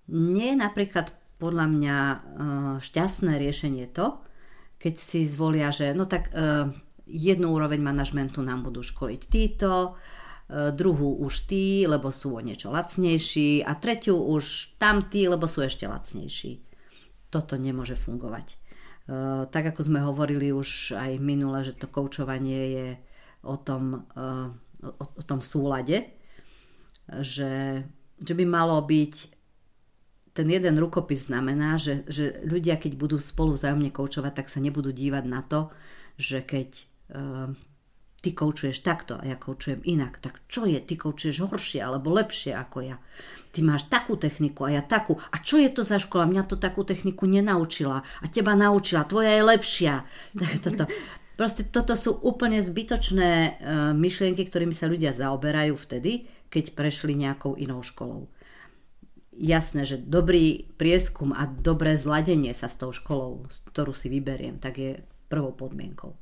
Nie 0.09 0.57
je 0.57 0.63
napríklad 0.63 1.13
podľa 1.37 1.67
mňa 1.69 1.99
šťastné 2.81 3.37
riešenie 3.37 3.91
to, 3.93 4.23
keď 4.81 4.95
si 4.97 5.29
zvolia, 5.29 5.69
že 5.71 5.93
no 5.93 6.09
tak 6.09 6.33
jednu 7.07 7.53
úroveň 7.53 7.83
manažmentu 7.83 8.43
nám 8.43 8.67
budú 8.67 8.83
školiť 8.83 9.23
títo, 9.27 9.73
e, 10.49 10.71
druhú 10.73 11.23
už 11.23 11.49
tí, 11.51 11.87
lebo 11.87 12.15
sú 12.15 12.37
o 12.37 12.41
niečo 12.41 12.71
lacnejší 12.71 13.63
a 13.63 13.75
tretiu 13.79 14.19
už 14.19 14.77
tam 14.79 15.07
tí, 15.07 15.27
lebo 15.27 15.49
sú 15.49 15.63
ešte 15.63 15.89
lacnejší. 15.89 16.63
Toto 17.33 17.57
nemôže 17.57 17.97
fungovať. 17.97 18.63
Eh, 19.03 19.43
tak 19.51 19.75
ako 19.75 19.81
sme 19.83 19.99
hovorili 19.99 20.55
už 20.55 20.95
aj 20.95 21.19
minule, 21.19 21.67
že 21.67 21.75
to 21.75 21.91
koučovanie 21.91 22.63
je 22.71 22.89
o 23.43 23.59
tom, 23.59 24.07
eh, 24.15 24.47
o, 24.87 25.05
o 25.19 25.23
tom 25.27 25.43
súlade, 25.43 26.07
že, 27.11 27.83
že 28.23 28.33
by 28.39 28.45
malo 28.47 28.79
byť 28.79 29.15
ten 30.33 30.49
jeden 30.49 30.79
rukopis 30.79 31.29
znamená, 31.29 31.77
že, 31.77 32.07
že 32.07 32.41
ľudia, 32.47 32.79
keď 32.79 32.95
budú 32.95 33.19
spolu 33.19 33.53
vzájomne 33.53 33.91
koučovať, 33.91 34.33
tak 34.33 34.47
sa 34.49 34.63
nebudú 34.63 34.95
dívať 34.95 35.25
na 35.27 35.45
to, 35.45 35.69
že 36.17 36.41
keď 36.41 36.89
ty 38.23 38.31
koučuješ 38.33 38.81
takto 38.81 39.19
a 39.19 39.27
ja 39.27 39.37
koučujem 39.37 39.83
inak, 39.85 40.23
tak 40.23 40.41
čo 40.49 40.65
je, 40.65 40.81
ty 40.81 40.97
koučuješ 40.97 41.45
horšie 41.45 41.81
alebo 41.83 42.15
lepšie 42.15 42.57
ako 42.57 42.79
ja 42.81 42.97
ty 43.53 43.61
máš 43.61 43.87
takú 43.87 44.17
techniku 44.17 44.65
a 44.67 44.81
ja 44.81 44.83
takú. 44.83 45.21
A 45.21 45.37
čo 45.39 45.61
je 45.61 45.69
to 45.69 45.85
za 45.85 46.01
škola? 46.01 46.25
Mňa 46.27 46.49
to 46.49 46.57
takú 46.57 46.83
techniku 46.83 47.29
nenaučila 47.29 48.01
a 48.01 48.25
teba 48.27 48.57
naučila, 48.57 49.05
tvoja 49.05 49.37
je 49.37 49.43
lepšia. 49.45 49.95
Toto. 50.65 50.89
Proste 51.33 51.65
toto 51.65 51.97
sú 51.97 52.13
úplne 52.13 52.61
zbytočné 52.61 53.31
uh, 53.33 53.53
myšlienky, 53.97 54.45
ktorými 54.45 54.77
sa 54.77 54.85
ľudia 54.85 55.17
zaoberajú 55.17 55.75
vtedy, 55.81 56.29
keď 56.53 56.77
prešli 56.77 57.17
nejakou 57.17 57.57
inou 57.57 57.81
školou. 57.81 58.29
Jasné, 59.33 59.89
že 59.89 59.97
dobrý 59.97 60.69
prieskum 60.77 61.33
a 61.33 61.49
dobré 61.49 61.97
zladenie 61.97 62.53
sa 62.53 62.69
s 62.69 62.77
tou 62.77 62.93
školou, 62.93 63.49
ktorú 63.65 63.97
si 63.97 64.13
vyberiem, 64.13 64.61
tak 64.61 64.77
je 64.77 65.01
prvou 65.33 65.57
podmienkou. 65.57 66.13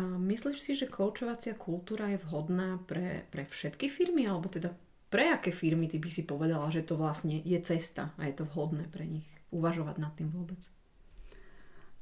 Myslíš 0.00 0.58
si, 0.58 0.72
že 0.74 0.90
koučovacia 0.90 1.54
kultúra 1.54 2.10
je 2.10 2.18
vhodná 2.26 2.82
pre, 2.82 3.30
pre 3.30 3.46
všetky 3.46 3.86
firmy, 3.86 4.26
alebo 4.26 4.50
teda 4.50 4.74
pre 5.06 5.30
aké 5.30 5.54
firmy 5.54 5.86
ty 5.86 6.02
by 6.02 6.10
si 6.10 6.26
povedala, 6.26 6.66
že 6.74 6.82
to 6.82 6.98
vlastne 6.98 7.38
je 7.38 7.58
cesta 7.62 8.10
a 8.18 8.26
je 8.26 8.34
to 8.34 8.50
vhodné 8.50 8.90
pre 8.90 9.06
nich 9.06 9.26
uvažovať 9.54 9.96
nad 10.02 10.10
tým 10.18 10.34
vôbec? 10.34 10.58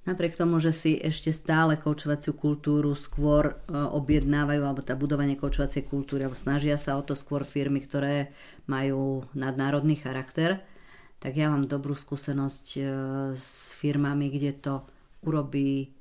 Napriek 0.03 0.35
tomu, 0.35 0.59
že 0.59 0.75
si 0.75 0.99
ešte 0.99 1.31
stále 1.31 1.79
koučovaciu 1.79 2.35
kultúru 2.35 2.91
skôr 2.97 3.55
e, 3.55 3.77
objednávajú, 3.77 4.63
alebo 4.65 4.83
tá 4.83 4.99
budovanie 4.99 5.39
koučovacej 5.39 5.87
kultúry, 5.87 6.27
alebo 6.27 6.35
snažia 6.35 6.75
sa 6.75 6.99
o 6.99 7.07
to 7.07 7.15
skôr 7.15 7.47
firmy, 7.47 7.79
ktoré 7.79 8.35
majú 8.67 9.29
nadnárodný 9.31 9.95
charakter, 9.95 10.59
tak 11.23 11.39
ja 11.39 11.47
mám 11.47 11.71
dobrú 11.71 11.95
skúsenosť 11.95 12.67
e, 12.75 12.83
s 13.39 13.79
firmami, 13.79 14.27
kde 14.27 14.59
to 14.59 14.75
urobí 15.23 15.95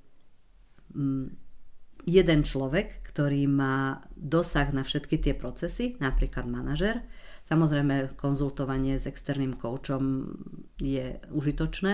jeden 2.11 2.43
človek, 2.43 3.07
ktorý 3.07 3.47
má 3.47 4.03
dosah 4.19 4.67
na 4.75 4.83
všetky 4.83 5.15
tie 5.23 5.31
procesy, 5.31 5.95
napríklad 6.03 6.43
manažer. 6.43 6.99
Samozrejme, 7.41 8.15
konzultovanie 8.15 9.01
s 9.01 9.09
externým 9.09 9.57
koučom 9.57 10.29
je 10.77 11.17
užitočné, 11.33 11.93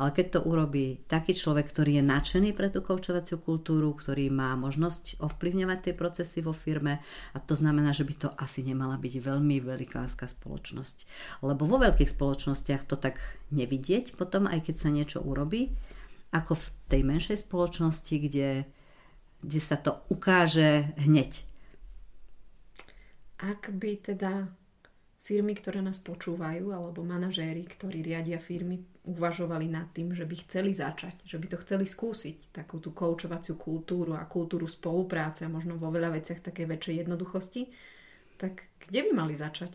ale 0.00 0.10
keď 0.10 0.26
to 0.32 0.40
urobí 0.48 1.04
taký 1.04 1.36
človek, 1.36 1.68
ktorý 1.68 2.00
je 2.00 2.04
nadšený 2.08 2.50
pre 2.56 2.72
tú 2.72 2.80
koučovaciu 2.80 3.38
kultúru, 3.38 3.92
ktorý 3.92 4.32
má 4.32 4.56
možnosť 4.56 5.20
ovplyvňovať 5.20 5.78
tie 5.84 5.94
procesy 5.94 6.40
vo 6.40 6.56
firme, 6.56 7.04
a 7.36 7.38
to 7.38 7.52
znamená, 7.52 7.92
že 7.92 8.08
by 8.08 8.14
to 8.16 8.28
asi 8.40 8.64
nemala 8.64 8.96
byť 8.96 9.14
veľmi 9.20 9.60
velikánska 9.60 10.24
spoločnosť. 10.26 10.96
Lebo 11.44 11.68
vo 11.68 11.76
veľkých 11.76 12.10
spoločnostiach 12.16 12.88
to 12.88 12.96
tak 12.96 13.20
nevidieť 13.52 14.16
potom, 14.16 14.48
aj 14.48 14.64
keď 14.64 14.74
sa 14.80 14.88
niečo 14.88 15.20
urobí, 15.20 15.76
ako 16.32 16.56
v 16.56 16.66
tej 16.88 17.02
menšej 17.04 17.46
spoločnosti, 17.46 18.14
kde 18.16 18.48
kde 19.42 19.60
sa 19.60 19.76
to 19.76 20.00
ukáže 20.08 20.96
hneď. 21.00 21.44
Ak 23.36 23.68
by 23.68 24.00
teda 24.00 24.48
firmy, 25.26 25.58
ktoré 25.58 25.82
nás 25.82 25.98
počúvajú, 25.98 26.70
alebo 26.70 27.02
manažéri, 27.02 27.66
ktorí 27.66 28.00
riadia 28.00 28.38
firmy, 28.38 28.78
uvažovali 29.06 29.66
nad 29.66 29.90
tým, 29.90 30.14
že 30.14 30.22
by 30.22 30.34
chceli 30.46 30.70
začať, 30.70 31.26
že 31.26 31.36
by 31.38 31.46
to 31.50 31.56
chceli 31.66 31.82
skúsiť, 31.82 32.54
takú 32.54 32.78
tú 32.78 32.94
koučovaciu 32.94 33.58
kultúru 33.58 34.14
a 34.14 34.22
kultúru 34.30 34.70
spolupráce 34.70 35.46
a 35.46 35.52
možno 35.52 35.74
vo 35.78 35.90
veľa 35.90 36.14
veciach 36.14 36.46
také 36.46 36.62
väčšej 36.66 37.06
jednoduchosti, 37.06 37.66
tak 38.38 38.70
kde 38.86 39.10
by 39.10 39.10
mali 39.14 39.34
začať? 39.34 39.74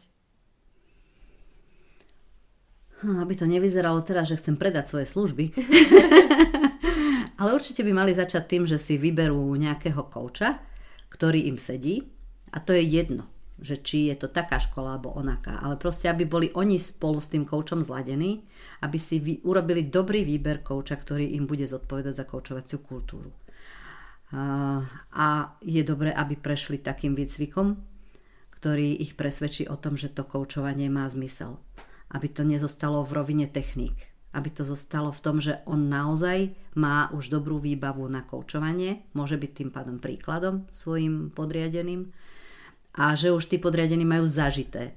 Hm, 3.03 3.19
aby 3.19 3.33
to 3.35 3.43
nevyzeralo 3.43 3.99
teraz, 4.07 4.31
že 4.31 4.39
chcem 4.39 4.55
predať 4.55 4.87
svoje 4.87 5.07
služby. 5.09 5.45
Ale 7.41 7.57
určite 7.57 7.81
by 7.81 7.89
mali 7.89 8.13
začať 8.13 8.43
tým, 8.45 8.63
že 8.69 8.77
si 8.77 9.01
vyberú 9.01 9.57
nejakého 9.57 10.05
kouča, 10.13 10.61
ktorý 11.09 11.49
im 11.49 11.57
sedí 11.57 12.05
a 12.53 12.61
to 12.61 12.77
je 12.77 12.85
jedno, 12.85 13.25
že 13.57 13.81
či 13.81 14.13
je 14.13 14.15
to 14.21 14.29
taká 14.29 14.61
škola 14.61 14.93
alebo 14.93 15.17
onaká, 15.17 15.57
ale 15.57 15.73
proste, 15.73 16.05
aby 16.05 16.29
boli 16.29 16.53
oni 16.53 16.77
spolu 16.77 17.17
s 17.17 17.33
tým 17.33 17.49
koučom 17.49 17.81
zladení, 17.81 18.45
aby 18.85 18.97
si 19.01 19.17
vy, 19.17 19.41
urobili 19.41 19.89
dobrý 19.89 20.21
výber 20.21 20.61
kouča, 20.61 21.01
ktorý 21.01 21.33
im 21.33 21.49
bude 21.49 21.65
zodpovedať 21.65 22.13
za 22.13 22.25
koučovaciu 22.29 22.77
kultúru. 22.85 23.33
A, 24.31 24.85
a 25.09 25.57
je 25.65 25.81
dobré, 25.81 26.13
aby 26.13 26.37
prešli 26.37 26.77
takým 26.77 27.17
výcvikom, 27.17 27.73
ktorý 28.53 29.01
ich 29.01 29.17
presvedčí 29.17 29.65
o 29.65 29.81
tom, 29.81 29.97
že 29.97 30.13
to 30.13 30.29
koučovanie 30.29 30.93
má 30.93 31.09
zmysel. 31.09 31.57
Aby 32.13 32.29
to 32.29 32.45
nezostalo 32.45 33.01
v 33.01 33.17
rovine 33.17 33.47
techník, 33.49 33.97
aby 34.31 34.49
to 34.49 34.63
zostalo 34.63 35.11
v 35.11 35.23
tom, 35.23 35.37
že 35.43 35.59
on 35.67 35.91
naozaj 35.91 36.55
má 36.79 37.11
už 37.11 37.27
dobrú 37.27 37.59
výbavu 37.59 38.07
na 38.07 38.23
koučovanie, 38.23 39.03
môže 39.11 39.35
byť 39.35 39.51
tým 39.51 39.69
pádom 39.69 39.99
príkladom 39.99 40.67
svojim 40.71 41.35
podriadeným 41.35 42.11
a 42.95 43.15
že 43.15 43.31
už 43.31 43.47
tí 43.51 43.59
podriadení 43.59 44.07
majú 44.07 44.27
zažité 44.27 44.95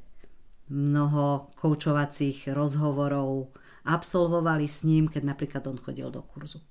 mnoho 0.71 1.53
koučovacích 1.61 2.49
rozhovorov, 2.55 3.53
absolvovali 3.85 4.64
s 4.64 4.81
ním, 4.83 5.12
keď 5.12 5.37
napríklad 5.37 5.62
on 5.69 5.76
chodil 5.76 6.09
do 6.09 6.25
kurzu. 6.25 6.62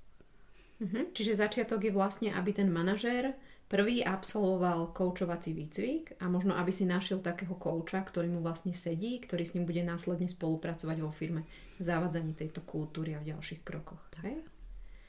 Mhm. 0.81 1.13
Čiže 1.13 1.39
začiatok 1.39 1.85
je 1.85 1.93
vlastne, 1.93 2.29
aby 2.33 2.51
ten 2.51 2.67
manažér 2.73 3.37
Prvý 3.67 4.05
absolvoval 4.05 4.93
koučovací 4.93 5.53
výcvik 5.53 6.21
a 6.21 6.29
možno, 6.29 6.53
aby 6.53 6.69
si 6.69 6.85
našiel 6.85 7.25
takého 7.25 7.57
kouča, 7.57 8.05
ktorý 8.05 8.29
mu 8.29 8.39
vlastne 8.45 8.69
sedí, 8.69 9.17
ktorý 9.17 9.43
s 9.43 9.57
ním 9.57 9.65
bude 9.65 9.81
následne 9.81 10.29
spolupracovať 10.29 10.97
vo 11.01 11.09
firme 11.09 11.47
v 11.79 11.83
závadzaní 11.83 12.37
tejto 12.37 12.61
kultúry 12.61 13.17
a 13.17 13.23
v 13.23 13.33
ďalších 13.33 13.65
krokoch. 13.65 13.97
Hej? 14.21 14.45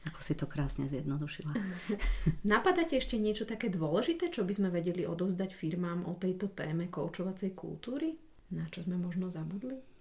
Ako 0.04 0.20
si 0.20 0.36
to 0.36 0.44
krásne 0.44 0.84
zjednodušila. 0.84 1.52
Napadáte 2.52 3.00
ešte 3.00 3.16
niečo 3.16 3.48
také 3.48 3.72
dôležité, 3.72 4.28
čo 4.28 4.44
by 4.44 4.52
sme 4.52 4.68
vedeli 4.68 5.08
odovzdať 5.08 5.56
firmám 5.56 6.04
o 6.04 6.16
tejto 6.16 6.52
téme 6.52 6.92
koučovacej 6.92 7.56
kultúry? 7.56 8.16
Na 8.52 8.68
čo 8.68 8.84
sme 8.84 9.00
možno 9.00 9.32
zabudli? 9.32 9.93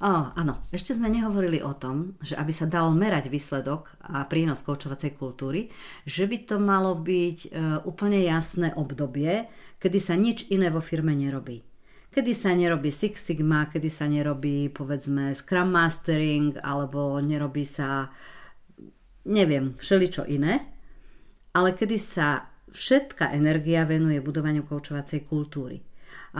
Oh, 0.00 0.32
áno, 0.32 0.64
ešte 0.72 0.96
sme 0.96 1.12
nehovorili 1.12 1.60
o 1.60 1.76
tom, 1.76 2.16
že 2.24 2.32
aby 2.32 2.56
sa 2.56 2.64
dal 2.64 2.88
merať 2.96 3.28
výsledok 3.28 4.00
a 4.00 4.24
prínos 4.24 4.64
koučovacej 4.64 5.12
kultúry, 5.20 5.68
že 6.08 6.24
by 6.24 6.48
to 6.48 6.56
malo 6.56 6.96
byť 6.96 7.38
e, 7.44 7.48
úplne 7.84 8.24
jasné 8.24 8.72
obdobie, 8.80 9.44
kedy 9.76 10.00
sa 10.00 10.16
nič 10.16 10.48
iné 10.48 10.72
vo 10.72 10.80
firme 10.80 11.12
nerobí. 11.12 11.60
Kedy 12.16 12.32
sa 12.32 12.56
nerobí 12.56 12.88
Six 12.88 13.28
Sigma, 13.28 13.68
kedy 13.68 13.92
sa 13.92 14.08
nerobí 14.08 14.72
povedzme 14.72 15.36
Scrum 15.36 15.68
Mastering 15.68 16.56
alebo 16.64 17.20
nerobí 17.20 17.68
sa 17.68 18.08
neviem, 19.28 19.76
všeličo 19.76 20.24
iné, 20.32 20.64
ale 21.52 21.76
kedy 21.76 22.00
sa 22.00 22.48
všetká 22.72 23.36
energia 23.36 23.84
venuje 23.84 24.16
budovaniu 24.24 24.64
koučovacej 24.64 25.28
kultúry. 25.28 25.84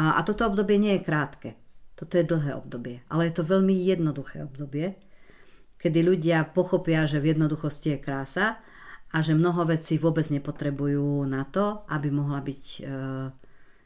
A, 0.00 0.16
a 0.16 0.24
toto 0.24 0.48
obdobie 0.48 0.80
nie 0.80 0.96
je 0.96 1.04
krátke 1.04 1.59
Toto 2.00 2.16
je 2.16 2.24
dlhé 2.24 2.56
obdobie, 2.56 3.04
ale 3.12 3.28
je 3.28 3.36
to 3.36 3.44
veľmi 3.44 3.76
jednoduché 3.76 4.40
obdobie, 4.48 4.96
kedy 5.76 6.00
ľudia 6.00 6.48
pochopia, 6.48 7.04
že 7.04 7.20
v 7.20 7.36
jednoduchosti 7.36 7.92
je 7.92 7.98
krása 8.00 8.56
a 9.12 9.16
že 9.20 9.36
mnoho 9.36 9.68
vecí 9.68 10.00
vôbec 10.00 10.24
nepotrebujú 10.32 11.28
na 11.28 11.44
to, 11.44 11.84
aby, 11.92 12.08
mohla 12.08 12.40
byť, 12.40 12.64
eh, 12.88 13.28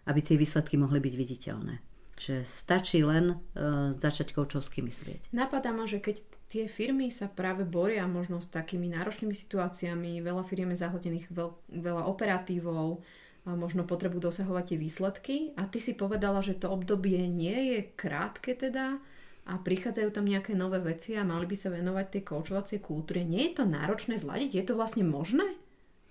aby 0.07 0.21
tie 0.23 0.39
výsledky 0.39 0.79
mohli 0.79 1.03
byť 1.03 1.15
viditeľné. 1.19 1.75
Že 2.15 2.47
stačí 2.47 3.03
len 3.03 3.35
uh, 3.35 3.91
začať 3.91 4.39
koučovsky 4.39 4.87
myslieť. 4.87 5.35
Napadá 5.35 5.75
ma, 5.75 5.83
že 5.83 5.99
keď 5.99 6.23
tie 6.47 6.71
firmy 6.71 7.11
sa 7.11 7.27
práve 7.27 7.67
boria 7.67 8.07
možno 8.07 8.39
s 8.39 8.55
takými 8.55 8.87
náročnými 8.95 9.35
situáciami, 9.35 10.23
veľa 10.23 10.47
firiem 10.47 10.71
je 10.71 10.87
zahodených 10.87 11.27
veľ, 11.35 11.51
veľa 11.75 12.07
operatívov, 12.07 13.03
možno 13.45 13.85
potrebujú 13.85 14.33
dosahovať 14.33 14.65
tie 14.73 14.79
výsledky 14.81 15.37
a 15.61 15.69
ty 15.69 15.77
si 15.77 15.93
povedala, 15.93 16.41
že 16.41 16.57
to 16.57 16.73
obdobie 16.73 17.29
nie 17.29 17.77
je 17.77 17.79
krátke 17.93 18.57
teda 18.57 18.97
a 19.45 19.53
prichádzajú 19.61 20.09
tam 20.09 20.25
nejaké 20.25 20.57
nové 20.57 20.81
veci 20.81 21.13
a 21.21 21.29
mali 21.29 21.45
by 21.45 21.53
sa 21.53 21.69
venovať 21.69 22.07
tej 22.09 22.23
koučovacej 22.25 22.81
kultúre. 22.81 23.21
Nie 23.21 23.53
je 23.53 23.61
to 23.61 23.65
náročné 23.69 24.17
zladiť? 24.17 24.51
Je 24.57 24.65
to 24.65 24.75
vlastne 24.81 25.05
možné? 25.05 25.45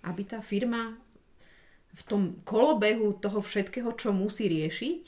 Aby 0.06 0.30
tá 0.30 0.46
firma 0.46 0.94
v 1.94 2.02
tom 2.06 2.22
kolobehu 2.46 3.18
toho 3.18 3.42
všetkého, 3.42 3.90
čo 3.98 4.14
musí 4.14 4.46
riešiť, 4.46 5.02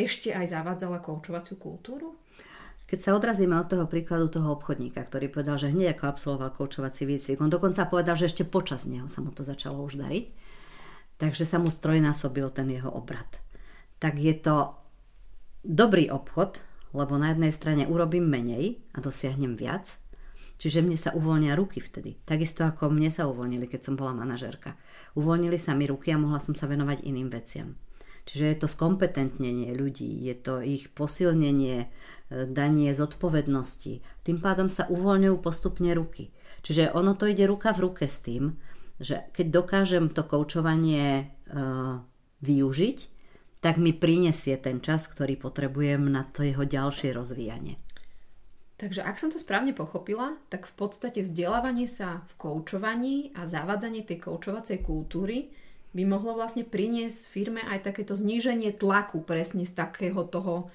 ešte 0.00 0.32
aj 0.32 0.56
zavádzala 0.56 1.04
koučovaciu 1.04 1.60
kultúru? 1.60 2.16
Keď 2.86 2.98
sa 3.02 3.18
odrazíme 3.18 3.58
od 3.58 3.66
toho 3.66 3.84
príkladu 3.90 4.30
toho 4.30 4.54
obchodníka, 4.54 5.02
ktorý 5.02 5.26
povedal, 5.28 5.58
že 5.58 5.74
hneď 5.74 5.98
ako 5.98 6.04
absolvoval 6.06 6.54
koučovací 6.54 7.02
výcvik, 7.02 7.42
on 7.42 7.50
dokonca 7.50 7.84
povedal, 7.90 8.14
že 8.14 8.30
ešte 8.30 8.46
počas 8.46 8.86
neho 8.86 9.10
sa 9.10 9.20
mu 9.20 9.34
to 9.34 9.42
začalo 9.42 9.82
už 9.82 9.98
dariť, 9.98 10.26
takže 11.16 11.48
sa 11.48 11.56
mu 11.56 11.72
strojnásobil 11.72 12.48
ten 12.52 12.68
jeho 12.72 12.92
obrad. 12.92 13.40
Tak 13.96 14.20
je 14.20 14.34
to 14.36 14.76
dobrý 15.64 16.12
obchod, 16.12 16.60
lebo 16.92 17.20
na 17.20 17.32
jednej 17.32 17.52
strane 17.52 17.84
urobím 17.84 18.28
menej 18.28 18.80
a 18.96 19.02
dosiahnem 19.04 19.56
viac, 19.58 20.00
čiže 20.56 20.80
mne 20.80 20.96
sa 20.96 21.12
uvoľnia 21.12 21.52
ruky 21.56 21.82
vtedy. 21.82 22.16
Takisto 22.24 22.64
ako 22.64 22.88
mne 22.88 23.12
sa 23.12 23.28
uvoľnili, 23.28 23.68
keď 23.68 23.92
som 23.92 23.94
bola 23.98 24.16
manažerka. 24.16 24.76
Uvoľnili 25.16 25.60
sa 25.60 25.76
mi 25.76 25.84
ruky 25.84 26.12
a 26.12 26.20
mohla 26.20 26.40
som 26.40 26.56
sa 26.56 26.64
venovať 26.68 27.04
iným 27.04 27.28
veciam. 27.28 27.76
Čiže 28.26 28.46
je 28.50 28.56
to 28.58 28.66
skompetentnenie 28.66 29.70
ľudí, 29.70 30.26
je 30.26 30.34
to 30.34 30.58
ich 30.58 30.90
posilnenie, 30.90 31.86
e, 31.86 31.88
danie 32.50 32.90
zodpovednosti. 32.90 34.02
Tým 34.26 34.38
pádom 34.42 34.66
sa 34.66 34.90
uvoľňujú 34.90 35.36
postupne 35.38 35.94
ruky. 35.94 36.34
Čiže 36.66 36.90
ono 36.90 37.14
to 37.14 37.30
ide 37.30 37.46
ruka 37.46 37.70
v 37.70 37.86
ruke 37.86 38.10
s 38.10 38.18
tým, 38.18 38.58
že 38.96 39.28
keď 39.32 39.46
dokážem 39.62 40.04
to 40.08 40.24
koučovanie 40.24 41.06
e, 41.20 41.24
využiť, 42.40 42.98
tak 43.60 43.82
mi 43.82 43.90
prinesie 43.90 44.56
ten 44.60 44.78
čas, 44.78 45.10
ktorý 45.10 45.36
potrebujem 45.40 46.06
na 46.06 46.24
to 46.28 46.44
jeho 46.46 46.62
ďalšie 46.62 47.10
rozvíjanie. 47.12 47.80
Takže 48.76 49.00
ak 49.00 49.16
som 49.16 49.32
to 49.32 49.40
správne 49.40 49.72
pochopila, 49.72 50.36
tak 50.52 50.68
v 50.68 50.74
podstate 50.76 51.24
vzdelávanie 51.24 51.88
sa 51.88 52.28
v 52.28 52.32
koučovaní 52.36 53.32
a 53.32 53.48
zavádzanie 53.48 54.04
tej 54.04 54.28
koučovacej 54.28 54.84
kultúry 54.84 55.48
by 55.96 56.04
mohlo 56.04 56.36
vlastne 56.36 56.60
priniesť 56.60 57.20
firme 57.32 57.64
aj 57.64 57.88
takéto 57.88 58.12
zníženie 58.12 58.76
tlaku 58.76 59.24
presne 59.24 59.64
z 59.64 59.72
takého 59.72 60.28
toho 60.28 60.68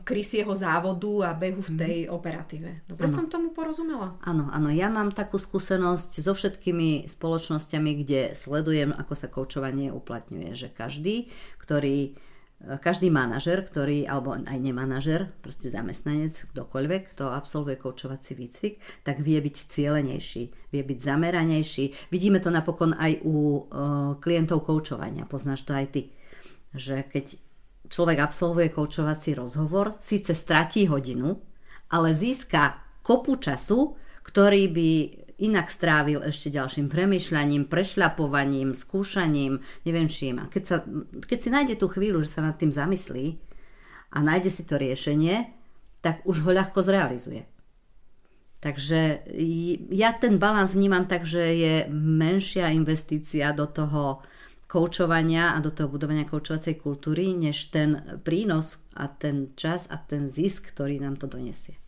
krysieho 0.00 0.48
závodu 0.56 1.28
a 1.28 1.36
behu 1.36 1.60
v 1.60 1.72
mhm. 1.76 1.78
tej 1.78 1.96
mm. 2.08 2.10
operatíve. 2.12 2.70
Dobre 2.88 3.04
ano. 3.04 3.14
som 3.20 3.24
tomu 3.28 3.52
porozumela? 3.52 4.16
Áno, 4.24 4.48
áno. 4.48 4.72
Ja 4.72 4.88
mám 4.88 5.12
takú 5.12 5.36
skúsenosť 5.36 6.24
so 6.24 6.32
všetkými 6.32 7.04
spoločnosťami, 7.04 7.90
kde 8.00 8.20
sledujem, 8.32 8.96
ako 8.96 9.12
sa 9.12 9.28
koučovanie 9.28 9.92
uplatňuje. 9.92 10.56
Že 10.56 10.68
každý, 10.72 11.28
ktorý 11.60 12.16
eh, 12.16 12.80
každý 12.80 13.12
manažer, 13.12 13.60
ktorý, 13.60 14.08
alebo 14.08 14.40
aj 14.40 14.56
nemanažer, 14.56 15.28
proste 15.44 15.68
zamestnanec, 15.68 16.48
kdokoľvek, 16.56 17.12
kto 17.12 17.28
absolvuje 17.28 17.76
koučovací 17.76 18.40
výcvik, 18.40 19.04
tak 19.04 19.20
vie 19.20 19.36
byť 19.36 19.56
cieľenejší, 19.68 20.42
vie 20.72 20.82
byť 20.82 20.98
zameranejší. 21.04 22.08
Vidíme 22.08 22.40
to 22.40 22.48
napokon 22.48 22.96
aj 22.96 23.20
u 23.20 23.36
uh, 23.36 24.16
klientov 24.16 24.64
koučovania, 24.64 25.28
poznáš 25.28 25.68
to 25.68 25.76
aj 25.76 25.92
ty. 25.92 26.02
Že 26.72 27.04
keď 27.04 27.47
človek 27.88 28.18
absolvuje 28.20 28.68
koučovací 28.70 29.34
rozhovor, 29.34 29.96
síce 29.98 30.36
stratí 30.36 30.86
hodinu, 30.86 31.40
ale 31.88 32.14
získa 32.14 32.80
kopu 33.02 33.40
času, 33.40 33.96
ktorý 34.22 34.68
by 34.68 34.90
inak 35.38 35.70
strávil 35.70 36.20
ešte 36.26 36.50
ďalším 36.50 36.90
premyšľaním, 36.90 37.70
prešľapovaním, 37.70 38.74
skúšaním, 38.74 39.62
neviem 39.86 40.10
čím. 40.10 40.42
A 40.42 40.50
keď, 40.50 40.62
sa, 40.66 40.76
keď 41.24 41.38
si 41.38 41.48
nájde 41.48 41.74
tú 41.78 41.86
chvíľu, 41.86 42.20
že 42.26 42.36
sa 42.36 42.42
nad 42.42 42.58
tým 42.58 42.74
zamyslí 42.74 43.38
a 44.12 44.18
nájde 44.18 44.50
si 44.50 44.62
to 44.66 44.76
riešenie, 44.76 45.54
tak 46.02 46.26
už 46.26 46.42
ho 46.42 46.50
ľahko 46.50 46.82
zrealizuje. 46.82 47.46
Takže 48.58 49.30
ja 49.94 50.10
ten 50.18 50.42
balans 50.42 50.74
vnímam 50.74 51.06
tak, 51.06 51.22
že 51.22 51.42
je 51.54 51.74
menšia 51.94 52.74
investícia 52.74 53.54
do 53.54 53.70
toho 53.70 54.18
koučovania 54.68 55.56
a 55.56 55.58
do 55.64 55.72
toho 55.72 55.88
budovania 55.88 56.28
koučovacej 56.28 56.76
kultúry, 56.84 57.32
než 57.32 57.72
ten 57.72 58.20
prínos 58.20 58.84
a 58.92 59.08
ten 59.08 59.56
čas 59.56 59.88
a 59.88 59.96
ten 59.96 60.28
zisk, 60.28 60.76
ktorý 60.76 61.00
nám 61.00 61.16
to 61.16 61.24
donesie. 61.24 61.80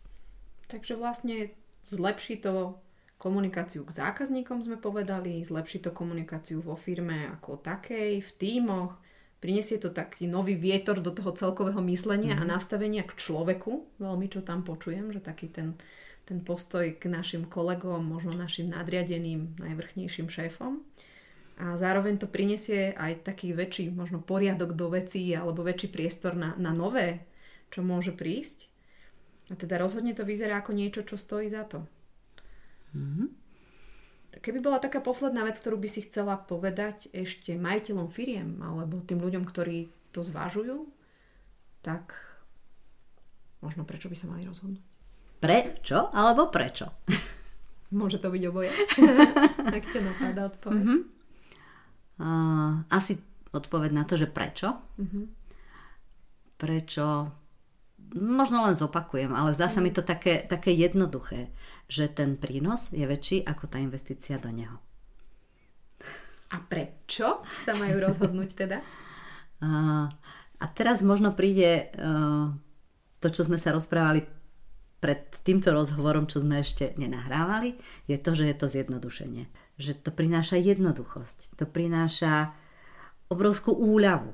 Takže 0.65 0.97
vlastne 0.97 1.53
zlepší 1.85 2.41
to 2.41 2.81
komunikáciu 3.21 3.85
k 3.85 3.93
zákazníkom, 3.93 4.65
sme 4.65 4.81
povedali, 4.81 5.45
zlepší 5.45 5.85
to 5.85 5.93
komunikáciu 5.93 6.57
vo 6.65 6.73
firme 6.73 7.29
ako 7.37 7.61
takej, 7.61 8.17
v 8.17 8.31
tímoch, 8.41 8.97
prinesie 9.37 9.77
to 9.77 9.93
taký 9.93 10.25
nový 10.25 10.57
vietor 10.57 10.97
do 10.97 11.13
toho 11.13 11.37
celkového 11.37 11.85
myslenia 11.85 12.33
mm-hmm. 12.33 12.45
a 12.45 12.49
mhm. 12.49 12.53
nastavenia 12.57 13.03
k 13.05 13.13
človeku, 13.13 14.01
veľmi 14.01 14.25
čo 14.25 14.41
tam 14.41 14.65
počujem, 14.65 15.13
že 15.13 15.21
taký 15.21 15.53
ten, 15.53 15.77
ten 16.25 16.41
postoj 16.41 16.97
k 16.97 17.05
našim 17.05 17.45
kolegom, 17.45 18.01
možno 18.01 18.33
našim 18.33 18.73
nadriadeným, 18.73 19.61
najvrchnejším 19.61 20.33
šéfom 20.33 20.81
a 21.61 21.77
zároveň 21.77 22.17
to 22.17 22.25
prinesie 22.25 22.97
aj 22.97 23.21
taký 23.21 23.53
väčší 23.53 23.93
možno 23.93 24.17
poriadok 24.17 24.73
do 24.73 24.89
vecí 24.89 25.29
alebo 25.29 25.61
väčší 25.61 25.93
priestor 25.93 26.33
na, 26.33 26.57
na 26.57 26.73
nové, 26.73 27.21
čo 27.69 27.85
môže 27.85 28.17
prísť. 28.17 28.65
A 29.51 29.53
teda 29.53 29.77
rozhodne 29.77 30.17
to 30.17 30.25
vyzerá 30.25 30.65
ako 30.65 30.73
niečo, 30.73 31.05
čo 31.05 31.21
stojí 31.21 31.45
za 31.53 31.69
to. 31.69 31.85
Mm-hmm. 32.97 33.27
Keby 34.41 34.57
bola 34.57 34.81
taká 34.81 35.05
posledná 35.05 35.45
vec, 35.45 35.61
ktorú 35.61 35.77
by 35.77 35.89
si 35.91 36.01
chcela 36.01 36.33
povedať 36.33 37.13
ešte 37.13 37.53
majiteľom 37.53 38.09
firiem 38.09 38.57
alebo 38.65 39.05
tým 39.05 39.21
ľuďom, 39.21 39.45
ktorí 39.45 39.93
to 40.09 40.25
zvážujú, 40.25 40.89
tak 41.85 42.17
možno 43.61 43.85
prečo 43.85 44.09
by 44.09 44.17
sa 44.17 44.33
mali 44.33 44.49
rozhodnúť? 44.49 44.81
Prečo 45.37 46.09
alebo 46.09 46.49
prečo? 46.49 46.89
Môže 47.93 48.17
to 48.17 48.33
byť 48.33 48.43
oboje. 48.49 48.73
Ak 49.77 49.85
ťa 49.93 50.01
napadá 50.09 50.49
odpoveď. 50.49 50.81
Mm-hmm. 50.81 51.20
Uh, 52.19 52.83
asi 52.91 53.19
odpoveď 53.51 53.91
na 53.91 54.03
to, 54.07 54.15
že 54.15 54.27
prečo. 54.27 54.79
Uh-huh. 54.99 55.25
Prečo? 56.55 57.31
Možno 58.11 58.67
len 58.67 58.75
zopakujem, 58.75 59.31
ale 59.31 59.55
zdá 59.55 59.71
sa 59.71 59.79
mi 59.79 59.91
to 59.91 60.03
také, 60.03 60.43
také 60.43 60.75
jednoduché, 60.75 61.51
že 61.87 62.11
ten 62.11 62.35
prínos 62.35 62.91
je 62.91 63.07
väčší 63.07 63.47
ako 63.47 63.71
tá 63.71 63.79
investícia 63.79 64.35
do 64.35 64.51
neho. 64.51 64.79
A 66.51 66.59
prečo 66.59 67.39
sa 67.63 67.71
majú 67.77 68.01
rozhodnúť 68.01 68.51
teda? 68.55 68.79
Uh, 69.61 70.09
a 70.57 70.65
teraz 70.73 71.05
možno 71.05 71.37
príde 71.37 71.93
uh, 71.93 72.49
to, 73.21 73.29
čo 73.29 73.45
sme 73.45 73.61
sa 73.61 73.69
rozprávali 73.69 74.25
pred 75.01 75.25
týmto 75.41 75.73
rozhovorom, 75.73 76.29
čo 76.29 76.45
sme 76.45 76.61
ešte 76.61 76.93
nenahrávali, 76.95 77.73
je 78.05 78.21
to, 78.21 78.37
že 78.37 78.53
je 78.53 78.55
to 78.55 78.67
zjednodušenie. 78.69 79.49
Že 79.81 79.97
to 80.05 80.09
prináša 80.13 80.61
jednoduchosť, 80.61 81.57
to 81.57 81.65
prináša 81.65 82.53
obrovskú 83.33 83.73
úľavu, 83.73 84.29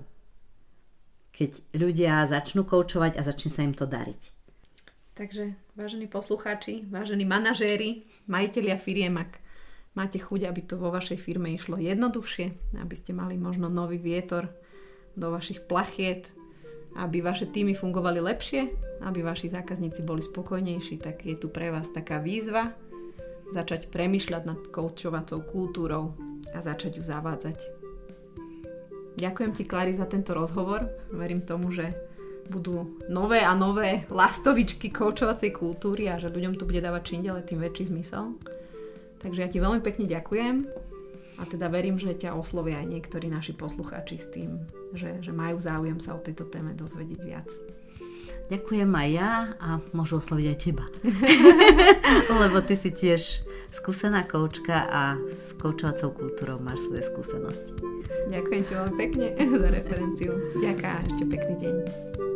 keď 1.31 1.51
ľudia 1.71 2.27
začnú 2.27 2.67
koučovať 2.67 3.15
a 3.15 3.21
začne 3.23 3.49
sa 3.49 3.63
im 3.63 3.71
to 3.71 3.87
dariť. 3.87 4.35
Takže, 5.15 5.55
vážení 5.73 6.05
poslucháči, 6.05 6.85
vážení 6.91 7.25
manažéri, 7.25 8.05
majiteľia 8.29 8.77
firiem, 8.77 9.17
ak 9.17 9.41
máte 9.97 10.21
chuť, 10.21 10.45
aby 10.45 10.61
to 10.61 10.77
vo 10.77 10.93
vašej 10.93 11.17
firme 11.17 11.49
išlo 11.55 11.81
jednoduchšie, 11.81 12.77
aby 12.77 12.93
ste 12.93 13.17
mali 13.17 13.33
možno 13.39 13.65
nový 13.65 13.97
vietor 13.97 14.51
do 15.17 15.33
vašich 15.33 15.65
plachiet, 15.65 16.29
aby 16.97 17.21
vaše 17.21 17.45
týmy 17.45 17.77
fungovali 17.77 18.17
lepšie, 18.17 18.73
aby 19.05 19.21
vaši 19.21 19.53
zákazníci 19.53 20.01
boli 20.01 20.25
spokojnejší, 20.25 20.97
tak 20.97 21.21
je 21.21 21.37
tu 21.37 21.53
pre 21.53 21.69
vás 21.69 21.93
taká 21.93 22.17
výzva, 22.17 22.73
začať 23.53 23.87
premyšľať 23.93 24.43
nad 24.43 24.59
koučovacou 24.73 25.39
kultúrou 25.45 26.17
a 26.51 26.59
začať 26.59 26.97
ju 26.99 27.03
zavádzať. 27.05 27.57
Ďakujem 29.17 29.51
ti, 29.57 29.63
Klary, 29.65 29.97
za 29.97 30.05
tento 30.05 30.37
rozhovor. 30.37 30.85
Verím 31.09 31.41
tomu, 31.41 31.73
že 31.73 31.89
budú 32.47 32.97
nové 33.09 33.43
a 33.43 33.51
nové 33.57 34.05
lastovičky 34.13 34.93
koučovacej 34.93 35.51
kultúry 35.57 36.07
a 36.07 36.21
že 36.21 36.31
ľuďom 36.31 36.55
to 36.55 36.63
bude 36.69 36.79
dávať 36.79 37.13
čím 37.13 37.25
ďalej 37.25 37.43
tým 37.49 37.59
väčší 37.59 37.83
zmysel. 37.91 38.37
Takže 39.17 39.39
ja 39.41 39.49
ti 39.49 39.57
veľmi 39.57 39.81
pekne 39.81 40.05
ďakujem 40.05 40.86
a 41.37 41.45
teda 41.45 41.69
verím, 41.69 42.01
že 42.01 42.17
ťa 42.17 42.33
oslovia 42.33 42.81
aj 42.81 42.87
niektorí 42.89 43.29
naši 43.29 43.53
poslucháči 43.53 44.17
s 44.17 44.27
tým, 44.33 44.65
že, 44.97 45.21
že 45.21 45.29
majú 45.29 45.61
záujem 45.61 46.01
sa 46.01 46.17
o 46.17 46.23
tejto 46.23 46.49
téme 46.49 46.73
dozvedieť 46.73 47.19
viac. 47.21 47.49
ďakujem 48.49 48.89
aj 48.89 49.09
ja 49.13 49.31
a 49.61 49.77
môžu 49.93 50.17
osloviť 50.17 50.45
aj 50.49 50.57
teba. 50.57 50.85
Lebo 52.41 52.57
ty 52.65 52.73
si 52.73 52.89
tiež 52.89 53.45
skúsená 53.69 54.25
koučka 54.25 54.89
a 54.89 55.01
s 55.37 55.53
koučovacou 55.61 56.15
kultúrou 56.17 56.57
máš 56.57 56.89
svoje 56.89 57.05
skúsenosti. 57.05 57.73
Ďakujem 58.27 58.61
ti 58.65 58.71
veľmi 58.73 58.95
pekne 58.97 59.27
za 59.61 59.69
referenciu. 59.69 60.31
Ďakujem 60.57 60.99
ešte 61.05 61.23
pekný 61.29 61.53
deň. 61.61 61.75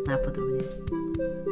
Napodobne. 0.05 1.50